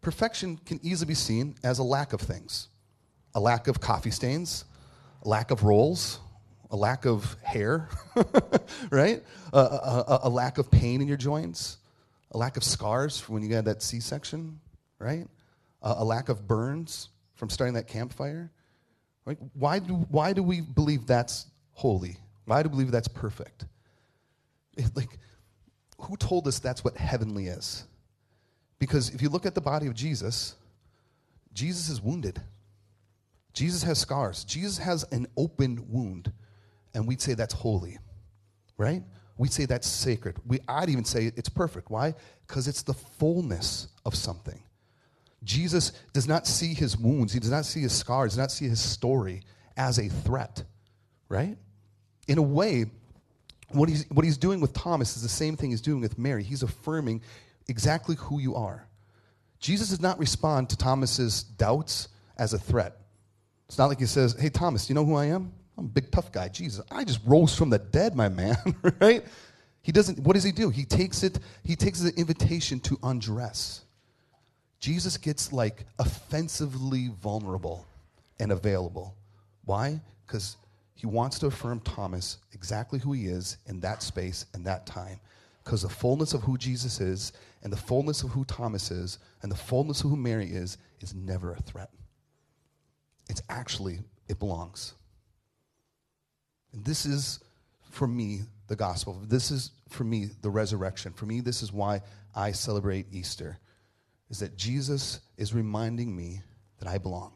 Perfection 0.00 0.60
can 0.64 0.78
easily 0.84 1.08
be 1.08 1.14
seen 1.14 1.56
as 1.64 1.80
a 1.80 1.82
lack 1.82 2.12
of 2.12 2.20
things 2.20 2.68
a 3.34 3.40
lack 3.40 3.68
of 3.68 3.80
coffee 3.80 4.10
stains, 4.10 4.64
a 5.22 5.28
lack 5.28 5.50
of 5.50 5.62
rolls, 5.64 6.20
A 6.72 6.76
lack 6.76 7.04
of 7.04 7.36
hair, 7.42 7.88
right? 8.90 9.24
A, 9.52 9.58
a, 9.58 10.20
a, 10.24 10.28
lack 10.28 10.58
of 10.58 10.70
pain 10.70 11.00
in 11.00 11.08
your 11.08 11.16
joints, 11.16 11.78
a 12.30 12.38
lack 12.38 12.56
of 12.56 12.62
scars 12.62 13.18
from 13.18 13.34
when 13.34 13.42
you 13.42 13.52
had 13.52 13.64
that 13.64 13.82
C 13.82 13.98
section, 13.98 14.60
right? 15.00 15.26
A, 15.82 15.94
a 15.98 16.04
lack 16.04 16.28
of 16.28 16.46
burns 16.46 17.08
from 17.34 17.50
starting 17.50 17.74
that 17.74 17.88
campfire. 17.88 18.52
Right? 19.24 19.36
Why, 19.54 19.80
do, 19.80 19.94
why 20.10 20.32
do 20.32 20.44
we 20.44 20.60
believe 20.60 21.06
that's 21.06 21.46
holy? 21.72 22.18
Why 22.44 22.62
do 22.62 22.68
we 22.68 22.76
believe 22.76 22.92
that's 22.92 23.08
perfect? 23.08 23.64
It, 24.76 24.94
like, 24.94 25.18
who 25.98 26.16
told 26.16 26.46
us 26.46 26.60
that's 26.60 26.84
what 26.84 26.96
heavenly 26.96 27.48
is? 27.48 27.84
Because 28.78 29.10
if 29.10 29.22
you 29.22 29.28
look 29.28 29.44
at 29.44 29.54
the 29.54 29.60
body 29.60 29.88
of 29.88 29.94
Jesus, 29.94 30.54
Jesus 31.52 31.88
is 31.88 32.00
wounded. 32.00 32.40
Jesus 33.52 33.82
has 33.82 33.98
scars. 33.98 34.44
Jesus 34.44 34.78
has 34.78 35.04
an 35.12 35.26
open 35.36 35.84
wound, 35.88 36.32
and 36.94 37.06
we'd 37.06 37.20
say 37.20 37.34
that's 37.34 37.54
holy, 37.54 37.98
right? 38.76 39.02
We'd 39.36 39.52
say 39.52 39.64
that's 39.64 39.88
sacred. 39.88 40.36
We, 40.46 40.60
I'd 40.68 40.90
even 40.90 41.04
say 41.04 41.32
it's 41.36 41.48
perfect. 41.48 41.90
Why? 41.90 42.14
Because 42.46 42.68
it's 42.68 42.82
the 42.82 42.94
fullness 42.94 43.88
of 44.04 44.14
something. 44.14 44.62
Jesus 45.42 45.92
does 46.12 46.28
not 46.28 46.46
see 46.46 46.74
his 46.74 46.96
wounds, 46.96 47.32
he 47.32 47.40
does 47.40 47.50
not 47.50 47.64
see 47.64 47.80
his 47.80 47.92
scars, 47.92 48.32
He 48.32 48.36
does 48.36 48.38
not 48.38 48.52
see 48.52 48.68
his 48.68 48.80
story 48.80 49.42
as 49.76 49.98
a 49.98 50.08
threat, 50.08 50.62
right? 51.28 51.56
In 52.28 52.38
a 52.38 52.42
way, 52.42 52.84
what 53.70 53.88
he's, 53.88 54.04
what 54.10 54.24
he's 54.24 54.36
doing 54.36 54.60
with 54.60 54.72
Thomas 54.72 55.16
is 55.16 55.22
the 55.22 55.28
same 55.28 55.56
thing 55.56 55.70
he's 55.70 55.80
doing 55.80 56.00
with 56.00 56.18
Mary. 56.18 56.42
He's 56.42 56.62
affirming 56.62 57.22
exactly 57.68 58.16
who 58.16 58.40
you 58.40 58.56
are. 58.56 58.86
Jesus 59.58 59.88
does 59.90 60.00
not 60.00 60.18
respond 60.18 60.70
to 60.70 60.76
Thomas's 60.76 61.42
doubts 61.42 62.08
as 62.36 62.52
a 62.52 62.58
threat. 62.58 62.99
It's 63.70 63.78
not 63.78 63.86
like 63.86 64.00
he 64.00 64.06
says, 64.06 64.34
Hey, 64.36 64.48
Thomas, 64.48 64.88
you 64.88 64.96
know 64.96 65.04
who 65.04 65.14
I 65.14 65.26
am? 65.26 65.52
I'm 65.78 65.84
a 65.84 65.88
big 65.88 66.10
tough 66.10 66.32
guy. 66.32 66.48
Jesus, 66.48 66.84
I 66.90 67.04
just 67.04 67.20
rose 67.24 67.54
from 67.54 67.70
the 67.70 67.78
dead, 67.78 68.16
my 68.16 68.28
man, 68.28 68.56
right? 69.00 69.24
He 69.82 69.92
doesn't, 69.92 70.18
what 70.18 70.34
does 70.34 70.42
he 70.42 70.50
do? 70.50 70.70
He 70.70 70.84
takes 70.84 71.22
it, 71.22 71.38
he 71.62 71.76
takes 71.76 72.00
the 72.00 72.12
invitation 72.16 72.80
to 72.80 72.98
undress. 73.04 73.82
Jesus 74.80 75.16
gets 75.16 75.52
like 75.52 75.86
offensively 76.00 77.12
vulnerable 77.22 77.86
and 78.40 78.50
available. 78.50 79.14
Why? 79.66 80.00
Because 80.26 80.56
he 80.94 81.06
wants 81.06 81.38
to 81.38 81.46
affirm 81.46 81.78
Thomas 81.78 82.38
exactly 82.52 82.98
who 82.98 83.12
he 83.12 83.26
is 83.26 83.58
in 83.66 83.78
that 83.82 84.02
space 84.02 84.46
and 84.52 84.64
that 84.64 84.84
time. 84.84 85.20
Because 85.62 85.82
the 85.82 85.88
fullness 85.88 86.34
of 86.34 86.42
who 86.42 86.58
Jesus 86.58 87.00
is, 87.00 87.32
and 87.62 87.72
the 87.72 87.76
fullness 87.76 88.24
of 88.24 88.30
who 88.30 88.44
Thomas 88.46 88.90
is, 88.90 89.20
and 89.42 89.52
the 89.52 89.56
fullness 89.56 90.02
of 90.02 90.10
who 90.10 90.16
Mary 90.16 90.50
is, 90.50 90.76
is 91.00 91.14
never 91.14 91.52
a 91.52 91.62
threat. 91.62 91.90
It's 93.30 93.42
actually, 93.48 94.00
it 94.28 94.40
belongs. 94.40 94.94
And 96.72 96.84
this 96.84 97.06
is, 97.06 97.38
for 97.90 98.08
me, 98.08 98.40
the 98.66 98.74
gospel. 98.74 99.22
This 99.24 99.52
is, 99.52 99.70
for 99.88 100.02
me, 100.02 100.30
the 100.42 100.50
resurrection. 100.50 101.12
For 101.12 101.26
me, 101.26 101.40
this 101.40 101.62
is 101.62 101.72
why 101.72 102.02
I 102.34 102.50
celebrate 102.50 103.06
Easter, 103.12 103.58
is 104.30 104.40
that 104.40 104.56
Jesus 104.56 105.20
is 105.36 105.54
reminding 105.54 106.14
me 106.14 106.42
that 106.80 106.88
I 106.88 106.98
belong. 106.98 107.32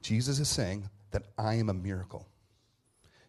Jesus 0.00 0.40
is 0.40 0.48
saying 0.48 0.88
that 1.10 1.24
I 1.36 1.54
am 1.54 1.68
a 1.68 1.74
miracle. 1.74 2.26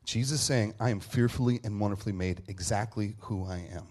Jesus 0.05 0.39
is 0.39 0.45
saying, 0.45 0.73
I 0.79 0.91
am 0.91 1.01
fearfully 1.01 1.59
and 1.65 1.79
wonderfully 1.79 2.13
made 2.13 2.41
exactly 2.47 3.15
who 3.19 3.45
I 3.45 3.67
am. 3.73 3.87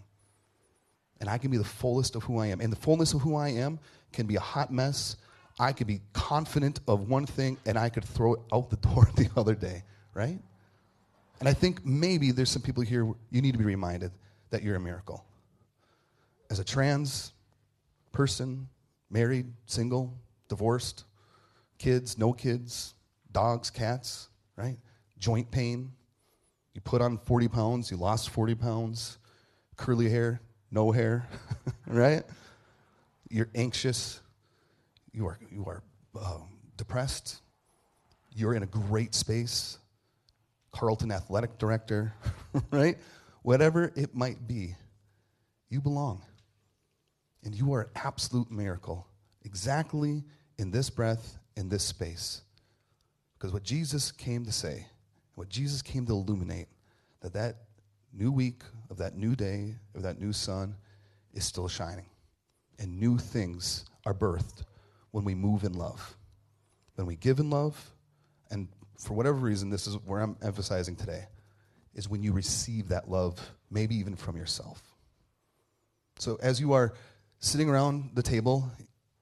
And 1.21 1.29
I 1.29 1.37
can 1.37 1.51
be 1.51 1.59
the 1.59 1.65
fullest 1.65 2.17
of 2.17 2.23
who 2.23 2.39
I 2.39 2.47
am. 2.47 2.63
And 2.63 2.73
the 2.73 2.77
fullness 2.77 3.13
of 3.13 3.21
who 3.21 3.37
I 3.37 3.51
am 3.51 3.79
can 4.13 4.27
be 4.27 4.37
a 4.37 4.41
hot 4.41 4.73
mess 4.73 5.17
I 5.59 5.73
could 5.73 5.87
be 5.87 6.01
confident 6.13 6.81
of 6.87 7.09
one 7.09 7.27
thing 7.27 7.59
and 7.67 7.79
I 7.79 7.89
could 7.89 8.05
throw 8.05 8.35
it 8.35 8.41
out 8.53 8.71
the 8.71 8.77
door 8.89 9.09
the 9.17 9.29
other 9.37 9.55
day, 9.55 9.83
right? 10.15 10.39
And 11.41 11.49
I 11.49 11.53
think 11.53 11.85
maybe 11.85 12.33
there's 12.33 12.51
some 12.51 12.63
people 12.63 12.83
here, 12.83 13.13
you 13.31 13.43
need 13.43 13.53
to 13.53 13.59
be 13.59 13.65
reminded 13.65 14.13
that 14.51 14.63
you're 14.63 14.77
a 14.77 14.81
miracle. 14.81 15.25
As 16.51 16.59
a 16.59 16.65
trans 16.65 17.33
person, 18.13 18.69
married, 19.11 19.47
single, 19.67 20.15
divorced, 20.49 21.05
kids, 21.79 22.19
no 22.19 22.33
kids, 22.33 22.95
dogs, 23.33 23.71
cats, 23.71 24.29
right? 24.57 24.79
Joint 25.19 25.51
pain. 25.51 25.93
You 26.75 26.81
put 26.81 27.03
on 27.03 27.19
40 27.19 27.49
pounds, 27.49 27.91
you 27.91 27.97
lost 27.97 28.31
40 28.31 28.55
pounds, 28.55 29.19
curly 29.77 30.09
hair, 30.09 30.41
no 30.71 30.91
hair, 30.91 31.29
right? 31.87 32.25
You're 33.29 33.49
anxious, 33.55 34.21
you 35.13 35.27
are, 35.27 35.39
you 35.51 35.65
are 35.67 35.83
um, 36.21 36.49
depressed, 36.77 37.41
you're 38.35 38.55
in 38.55 38.63
a 38.63 38.67
great 38.67 39.15
space, 39.15 39.79
Carlton 40.73 41.11
athletic 41.11 41.59
director, 41.59 42.15
right? 42.71 42.99
Whatever 43.43 43.93
it 43.97 44.15
might 44.15 44.47
be, 44.47 44.75
you 45.69 45.81
belong. 45.81 46.23
And 47.45 47.55
you 47.55 47.73
are 47.75 47.83
an 47.83 47.91
absolute 47.95 48.51
miracle, 48.51 49.07
exactly 49.45 50.25
in 50.59 50.71
this 50.71 50.91
breath, 50.91 51.39
in 51.57 51.69
this 51.69 51.85
space. 51.85 52.43
Because 53.35 53.53
what 53.53 53.63
Jesus 53.63 54.11
came 54.11 54.45
to 54.45 54.53
say, 54.53 54.87
what 55.35 55.49
Jesus 55.49 55.83
came 55.83 56.05
to 56.07 56.13
illuminate, 56.13 56.69
that 57.21 57.33
that 57.35 57.57
new 58.13 58.33
week 58.33 58.63
of 58.91 58.99
that 58.99 59.17
new 59.17 59.37
day 59.37 59.75
of 59.95 60.03
that 60.03 60.21
new 60.21 60.33
sun 60.33 60.75
is 61.33 61.45
still 61.45 61.69
shining. 61.69 62.07
And 62.79 62.99
new 62.99 63.19
things 63.19 63.85
are 64.07 64.15
birthed 64.15 64.65
when 65.11 65.25
we 65.25 65.35
move 65.35 65.65
in 65.65 65.73
love, 65.73 66.17
when 66.97 67.07
we 67.07 67.17
give 67.17 67.39
in 67.39 67.51
love, 67.51 67.91
and 68.51 68.69
for 68.99 69.15
whatever 69.15 69.37
reason, 69.37 69.71
this 69.71 69.87
is 69.87 69.95
where 70.05 70.21
I'm 70.21 70.37
emphasizing 70.43 70.97
today, 70.97 71.27
is 71.95 72.09
when 72.09 72.23
you 72.23 72.33
receive 72.33 72.89
that 72.89 73.11
love, 73.11 73.39
maybe 73.71 73.97
even 73.97 74.17
from 74.17 74.37
yourself. 74.37 74.83
So 76.19 76.39
as 76.43 76.61
you 76.61 76.73
are 76.73 76.95
sitting 77.39 77.69
around 77.69 78.11
the 78.15 78.23
table, 78.23 78.71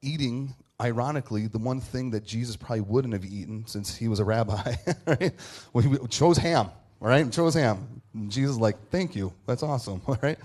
eating, 0.02 0.54
ironically, 0.80 1.46
the 1.46 1.58
one 1.58 1.80
thing 1.80 2.10
that 2.10 2.24
Jesus 2.24 2.56
probably 2.56 2.80
wouldn't 2.80 3.12
have 3.12 3.24
eaten 3.24 3.66
since 3.66 3.94
he 3.94 4.08
was 4.08 4.20
a 4.20 4.24
rabbi, 4.24 4.74
right? 5.06 5.32
Well, 5.72 5.84
he 5.84 6.06
chose 6.08 6.38
ham, 6.38 6.70
all 7.00 7.08
right? 7.08 7.30
Chose 7.30 7.54
ham. 7.54 8.02
And 8.14 8.30
Jesus 8.30 8.56
like, 8.56 8.76
thank 8.90 9.14
you. 9.14 9.32
That's 9.46 9.62
awesome, 9.62 10.00
all 10.06 10.18
right? 10.22 10.38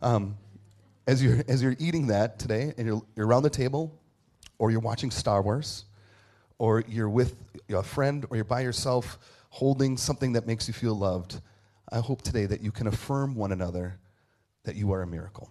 Um, 0.00 0.36
as, 1.06 1.22
you're, 1.22 1.42
as 1.48 1.62
you're 1.62 1.76
eating 1.78 2.08
that 2.08 2.38
today, 2.38 2.72
and 2.76 2.86
you're, 2.86 3.02
you're 3.16 3.26
around 3.26 3.42
the 3.42 3.50
table, 3.50 3.98
or 4.58 4.70
you're 4.70 4.80
watching 4.80 5.10
Star 5.10 5.42
Wars, 5.42 5.84
or 6.58 6.84
you're 6.88 7.08
with 7.08 7.36
a 7.70 7.82
friend, 7.82 8.26
or 8.30 8.36
you're 8.36 8.44
by 8.44 8.60
yourself 8.60 9.18
holding 9.50 9.96
something 9.96 10.32
that 10.32 10.46
makes 10.46 10.68
you 10.68 10.74
feel 10.74 10.94
loved, 10.94 11.40
I 11.90 11.98
hope 12.00 12.22
today 12.22 12.46
that 12.46 12.60
you 12.60 12.70
can 12.70 12.86
affirm 12.86 13.34
one 13.34 13.52
another 13.52 13.98
that 14.64 14.76
you 14.76 14.92
are 14.92 15.02
a 15.02 15.06
miracle. 15.06 15.50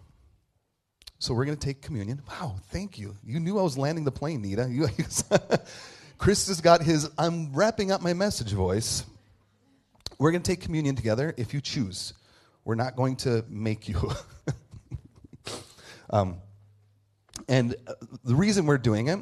So 1.20 1.34
we're 1.34 1.46
going 1.46 1.58
to 1.58 1.66
take 1.66 1.82
communion. 1.82 2.22
Wow, 2.30 2.58
thank 2.70 3.00
you. 3.00 3.16
You 3.24 3.40
knew 3.40 3.58
I 3.58 3.64
was 3.64 3.78
landing 3.78 4.04
the 4.04 4.12
plane, 4.12 4.44
Nita. 4.44 4.68
You, 4.70 4.88
Chris 6.20 6.48
has 6.48 6.62
got 6.62 6.84
his 6.84 7.10
I'm 7.18 7.54
wrapping 7.54 7.92
up 7.92 8.02
my 8.02 8.14
message 8.14 8.54
voice. 8.54 9.04
We're 10.20 10.32
going 10.32 10.44
to 10.44 10.52
take 10.52 10.62
communion 10.62 10.96
together 10.96 11.34
if 11.38 11.54
you 11.54 11.62
choose. 11.62 12.14
We're 12.66 12.76
not 12.76 12.96
going 12.96 13.16
to 13.18 13.44
make 13.50 13.88
you. 13.88 14.12
um, 16.10 16.38
and 17.48 17.76
uh, 17.88 17.94
the 18.24 18.36
reason 18.36 18.66
we're 18.66 18.78
doing 18.78 19.08
it 19.08 19.20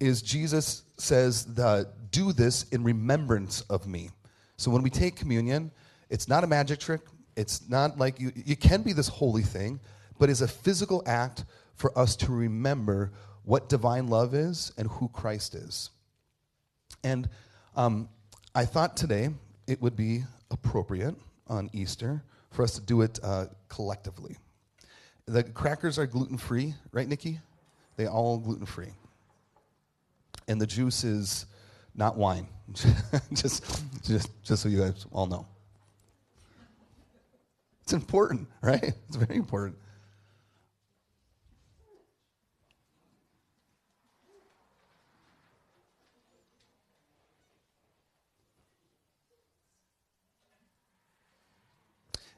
is 0.00 0.22
Jesus 0.22 0.82
says, 0.98 1.44
Do 1.44 2.32
this 2.32 2.64
in 2.70 2.82
remembrance 2.82 3.62
of 3.62 3.86
me. 3.86 4.10
So 4.56 4.70
when 4.70 4.82
we 4.82 4.90
take 4.90 5.16
communion, 5.16 5.70
it's 6.10 6.28
not 6.28 6.44
a 6.44 6.46
magic 6.46 6.78
trick. 6.80 7.00
It's 7.36 7.68
not 7.68 7.98
like 7.98 8.20
you, 8.20 8.56
can 8.56 8.82
be 8.82 8.92
this 8.92 9.08
holy 9.08 9.42
thing, 9.42 9.80
but 10.18 10.30
it's 10.30 10.40
a 10.40 10.48
physical 10.48 11.02
act 11.06 11.44
for 11.74 11.96
us 11.98 12.14
to 12.16 12.32
remember 12.32 13.12
what 13.42 13.68
divine 13.68 14.06
love 14.06 14.34
is 14.34 14.72
and 14.78 14.88
who 14.88 15.08
Christ 15.08 15.54
is. 15.54 15.90
And 17.02 17.28
um, 17.76 18.08
I 18.54 18.64
thought 18.64 18.96
today 18.96 19.30
it 19.66 19.82
would 19.82 19.96
be 19.96 20.24
appropriate 20.50 21.16
on 21.48 21.68
Easter 21.72 22.22
for 22.52 22.62
us 22.62 22.74
to 22.74 22.80
do 22.80 23.02
it 23.02 23.18
uh, 23.22 23.46
collectively. 23.68 24.36
The 25.26 25.42
crackers 25.42 25.98
are 25.98 26.06
gluten 26.06 26.36
free, 26.36 26.74
right, 26.92 27.08
Nikki? 27.08 27.40
They 27.96 28.06
all 28.06 28.38
gluten 28.38 28.66
free. 28.66 28.92
And 30.48 30.60
the 30.60 30.66
juice 30.66 31.04
is 31.04 31.46
not 31.94 32.16
wine. 32.16 32.46
just, 33.32 33.82
just, 34.02 34.28
just 34.42 34.62
so 34.62 34.68
you 34.68 34.80
guys 34.80 35.06
all 35.12 35.26
know. 35.26 35.46
It's 37.82 37.92
important, 37.92 38.48
right? 38.62 38.92
It's 39.08 39.16
very 39.16 39.36
important. 39.36 39.78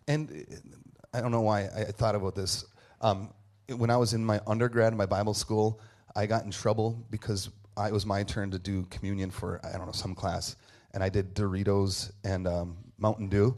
And 0.09 0.31
uh, 0.31 1.16
I 1.18 1.20
don't 1.20 1.33
know 1.33 1.40
why 1.40 1.62
I 1.64 1.85
thought 1.85 2.14
about 2.14 2.35
this. 2.35 2.64
Um, 3.00 3.32
when 3.76 3.90
I 3.90 3.96
was 3.96 4.14
in 4.14 4.24
my 4.24 4.40
undergrad 4.46 4.94
my 4.94 5.06
Bible 5.06 5.35
school, 5.35 5.80
I 6.14 6.26
got 6.26 6.44
in 6.44 6.50
trouble 6.50 7.04
because 7.11 7.50
I, 7.76 7.88
it 7.88 7.92
was 7.92 8.06
my 8.06 8.22
turn 8.22 8.50
to 8.52 8.59
do 8.59 8.85
communion 8.90 9.30
for 9.30 9.61
I 9.64 9.76
don't 9.76 9.87
know 9.87 9.92
some 9.92 10.14
class, 10.14 10.56
and 10.94 11.02
I 11.02 11.09
did 11.09 11.35
Doritos 11.35 12.12
and 12.24 12.46
um, 12.46 12.76
Mountain 12.98 13.28
Dew. 13.28 13.56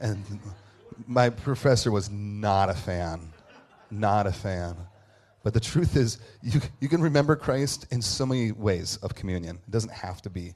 And 0.00 0.24
my 1.06 1.30
professor 1.30 1.90
was 1.90 2.10
not 2.10 2.70
a 2.70 2.74
fan. 2.74 3.32
Not 3.90 4.26
a 4.26 4.32
fan. 4.32 4.76
But 5.42 5.54
the 5.54 5.60
truth 5.60 5.96
is, 5.96 6.18
you, 6.42 6.60
you 6.80 6.88
can 6.88 7.00
remember 7.00 7.36
Christ 7.36 7.86
in 7.90 8.02
so 8.02 8.26
many 8.26 8.52
ways 8.52 8.98
of 8.98 9.14
communion. 9.14 9.56
It 9.56 9.70
doesn't 9.70 9.92
have 9.92 10.20
to 10.22 10.30
be 10.30 10.54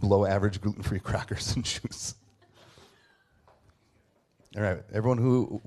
below 0.00 0.24
average 0.24 0.60
gluten 0.60 0.82
free 0.82 0.98
crackers 1.04 1.54
and 1.54 1.64
juice. 1.64 2.14
All 4.56 4.62
right, 4.62 4.82
everyone 4.92 5.18
who. 5.18 5.60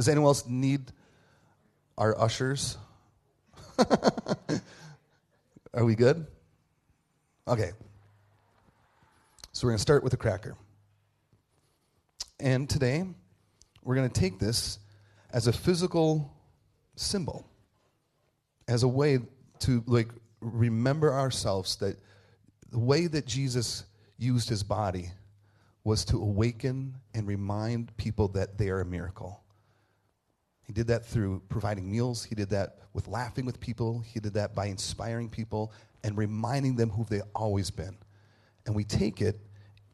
Does 0.00 0.08
anyone 0.08 0.28
else 0.28 0.46
need 0.46 0.92
our 1.98 2.18
ushers? 2.18 2.78
Are 5.74 5.84
we 5.84 5.94
good? 5.94 6.26
Okay. 7.46 7.72
So 9.52 9.66
we're 9.66 9.72
going 9.72 9.76
to 9.76 9.82
start 9.82 10.02
with 10.02 10.14
a 10.14 10.16
cracker. 10.16 10.56
And 12.40 12.66
today, 12.66 13.04
we're 13.84 13.94
going 13.94 14.08
to 14.08 14.20
take 14.20 14.38
this 14.38 14.78
as 15.34 15.48
a 15.48 15.52
physical 15.52 16.34
symbol, 16.96 17.46
as 18.68 18.84
a 18.84 18.88
way 18.88 19.18
to 19.58 19.84
like 19.86 20.08
remember 20.40 21.12
ourselves 21.12 21.76
that 21.76 21.98
the 22.70 22.78
way 22.78 23.06
that 23.06 23.26
Jesus 23.26 23.84
used 24.16 24.48
his 24.48 24.62
body 24.62 25.10
was 25.84 26.06
to 26.06 26.16
awaken 26.16 26.96
and 27.12 27.28
remind 27.28 27.94
people 27.98 28.28
that 28.28 28.56
they 28.56 28.70
are 28.70 28.80
a 28.80 28.86
miracle. 28.86 29.42
He 30.70 30.72
did 30.72 30.86
that 30.86 31.04
through 31.04 31.42
providing 31.48 31.90
meals. 31.90 32.22
He 32.22 32.36
did 32.36 32.50
that 32.50 32.78
with 32.92 33.08
laughing 33.08 33.44
with 33.44 33.58
people. 33.58 34.04
He 34.06 34.20
did 34.20 34.34
that 34.34 34.54
by 34.54 34.66
inspiring 34.66 35.28
people 35.28 35.72
and 36.04 36.16
reminding 36.16 36.76
them 36.76 36.90
who 36.90 37.04
they've 37.10 37.24
always 37.34 37.72
been. 37.72 37.96
And 38.66 38.76
we 38.76 38.84
take 38.84 39.20
it 39.20 39.40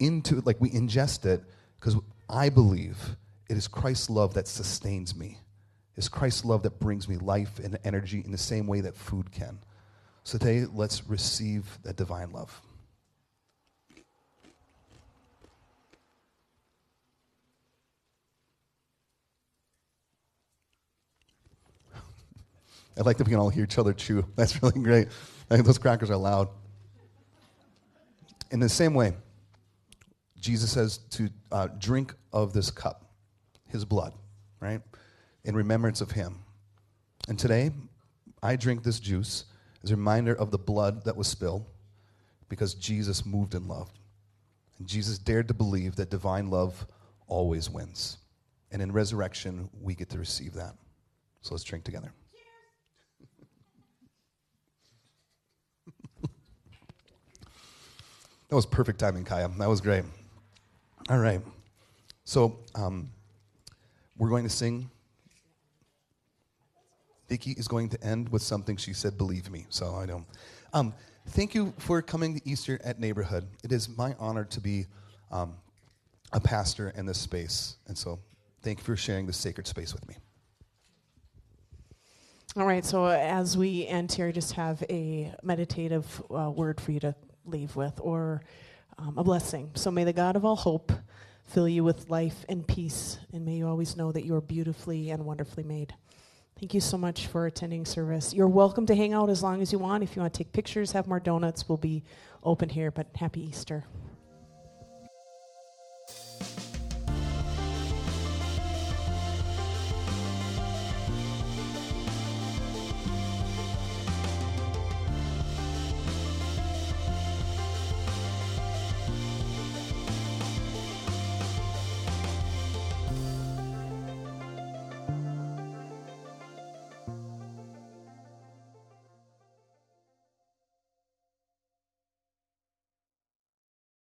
into, 0.00 0.42
like, 0.42 0.60
we 0.60 0.68
ingest 0.68 1.24
it 1.24 1.42
because 1.80 1.96
I 2.28 2.50
believe 2.50 3.16
it 3.48 3.56
is 3.56 3.66
Christ's 3.68 4.10
love 4.10 4.34
that 4.34 4.46
sustains 4.46 5.16
me. 5.16 5.38
It's 5.96 6.10
Christ's 6.10 6.44
love 6.44 6.62
that 6.64 6.78
brings 6.78 7.08
me 7.08 7.16
life 7.16 7.58
and 7.58 7.78
energy 7.82 8.20
in 8.22 8.30
the 8.30 8.36
same 8.36 8.66
way 8.66 8.82
that 8.82 8.94
food 8.94 9.32
can. 9.32 9.58
So 10.24 10.36
today, 10.36 10.66
let's 10.70 11.08
receive 11.08 11.78
that 11.84 11.96
divine 11.96 12.32
love. 12.32 12.60
I 22.98 23.02
like 23.02 23.18
that 23.18 23.26
we 23.26 23.30
can 23.30 23.40
all 23.40 23.50
hear 23.50 23.64
each 23.64 23.78
other 23.78 23.92
chew. 23.92 24.24
That's 24.36 24.62
really 24.62 24.80
great. 24.80 25.08
I 25.50 25.54
think 25.54 25.66
those 25.66 25.78
crackers 25.78 26.10
are 26.10 26.16
loud. 26.16 26.48
In 28.50 28.60
the 28.60 28.68
same 28.68 28.94
way, 28.94 29.14
Jesus 30.40 30.72
says 30.72 30.98
to 31.10 31.28
uh, 31.50 31.68
drink 31.78 32.14
of 32.32 32.52
this 32.52 32.70
cup, 32.70 33.10
his 33.66 33.84
blood, 33.84 34.12
right? 34.60 34.80
In 35.44 35.56
remembrance 35.56 36.00
of 36.00 36.10
him. 36.10 36.36
And 37.28 37.38
today, 37.38 37.72
I 38.42 38.56
drink 38.56 38.82
this 38.82 39.00
juice 39.00 39.46
as 39.82 39.90
a 39.90 39.96
reminder 39.96 40.34
of 40.34 40.50
the 40.50 40.58
blood 40.58 41.04
that 41.04 41.16
was 41.16 41.26
spilled 41.26 41.66
because 42.48 42.74
Jesus 42.74 43.26
moved 43.26 43.54
in 43.54 43.66
love. 43.66 43.90
And 44.78 44.86
Jesus 44.86 45.18
dared 45.18 45.48
to 45.48 45.54
believe 45.54 45.96
that 45.96 46.10
divine 46.10 46.50
love 46.50 46.86
always 47.26 47.68
wins. 47.70 48.18
And 48.70 48.82
in 48.82 48.92
resurrection, 48.92 49.68
we 49.80 49.94
get 49.94 50.08
to 50.10 50.18
receive 50.18 50.54
that. 50.54 50.74
So 51.40 51.54
let's 51.54 51.64
drink 51.64 51.84
together. 51.84 52.12
That 58.48 58.54
was 58.56 58.66
perfect 58.66 59.00
timing, 59.00 59.24
Kaya. 59.24 59.48
That 59.58 59.68
was 59.68 59.80
great. 59.80 60.04
All 61.08 61.18
right. 61.18 61.40
So 62.24 62.58
um, 62.74 63.10
we're 64.16 64.28
going 64.28 64.44
to 64.44 64.50
sing. 64.50 64.90
Vicky 67.28 67.52
is 67.52 67.66
going 67.66 67.88
to 67.88 68.04
end 68.04 68.28
with 68.28 68.42
something 68.42 68.76
she 68.76 68.92
said, 68.92 69.18
believe 69.18 69.50
me. 69.50 69.66
So 69.68 69.94
I 69.96 70.06
don't. 70.06 70.26
Um, 70.72 70.94
thank 71.28 71.54
you 71.54 71.74
for 71.78 72.00
coming 72.02 72.38
to 72.38 72.48
Easter 72.48 72.80
at 72.84 73.00
Neighborhood. 73.00 73.46
It 73.64 73.72
is 73.72 73.88
my 73.88 74.14
honor 74.18 74.44
to 74.44 74.60
be 74.60 74.86
um, 75.32 75.54
a 76.32 76.40
pastor 76.40 76.92
in 76.96 77.04
this 77.04 77.18
space. 77.18 77.76
And 77.88 77.98
so 77.98 78.20
thank 78.62 78.78
you 78.78 78.84
for 78.84 78.96
sharing 78.96 79.26
this 79.26 79.36
sacred 79.36 79.66
space 79.66 79.92
with 79.92 80.06
me. 80.06 80.16
All 82.56 82.64
right, 82.64 82.84
so 82.84 83.04
as 83.04 83.56
we 83.58 83.86
end 83.86 84.10
here, 84.12 84.28
I 84.28 84.32
just 84.32 84.54
have 84.54 84.82
a 84.88 85.34
meditative 85.42 86.22
uh, 86.30 86.50
word 86.50 86.80
for 86.80 86.92
you 86.92 87.00
to 87.00 87.14
leave 87.46 87.76
with, 87.76 87.98
or 88.00 88.42
um, 88.98 89.18
a 89.18 89.24
blessing. 89.24 89.70
So 89.74 89.90
may 89.90 90.04
the 90.04 90.12
God 90.12 90.36
of 90.36 90.44
all 90.44 90.56
hope 90.56 90.92
fill 91.44 91.68
you 91.68 91.84
with 91.84 92.10
life 92.10 92.44
and 92.48 92.66
peace, 92.66 93.18
and 93.32 93.44
may 93.44 93.56
you 93.56 93.66
always 93.68 93.96
know 93.96 94.12
that 94.12 94.24
you 94.24 94.34
are 94.34 94.40
beautifully 94.40 95.10
and 95.10 95.24
wonderfully 95.24 95.64
made. 95.64 95.94
Thank 96.58 96.72
you 96.72 96.80
so 96.80 96.96
much 96.96 97.26
for 97.26 97.46
attending 97.46 97.84
service. 97.84 98.32
You're 98.32 98.48
welcome 98.48 98.86
to 98.86 98.96
hang 98.96 99.12
out 99.12 99.28
as 99.28 99.42
long 99.42 99.60
as 99.60 99.72
you 99.72 99.78
want. 99.78 100.02
If 100.02 100.16
you 100.16 100.22
want 100.22 100.32
to 100.32 100.38
take 100.38 100.52
pictures, 100.52 100.92
have 100.92 101.06
more 101.06 101.20
donuts, 101.20 101.68
we'll 101.68 101.78
be 101.78 102.02
open 102.42 102.68
here, 102.68 102.90
but 102.90 103.06
happy 103.14 103.42
Easter. 103.42 103.84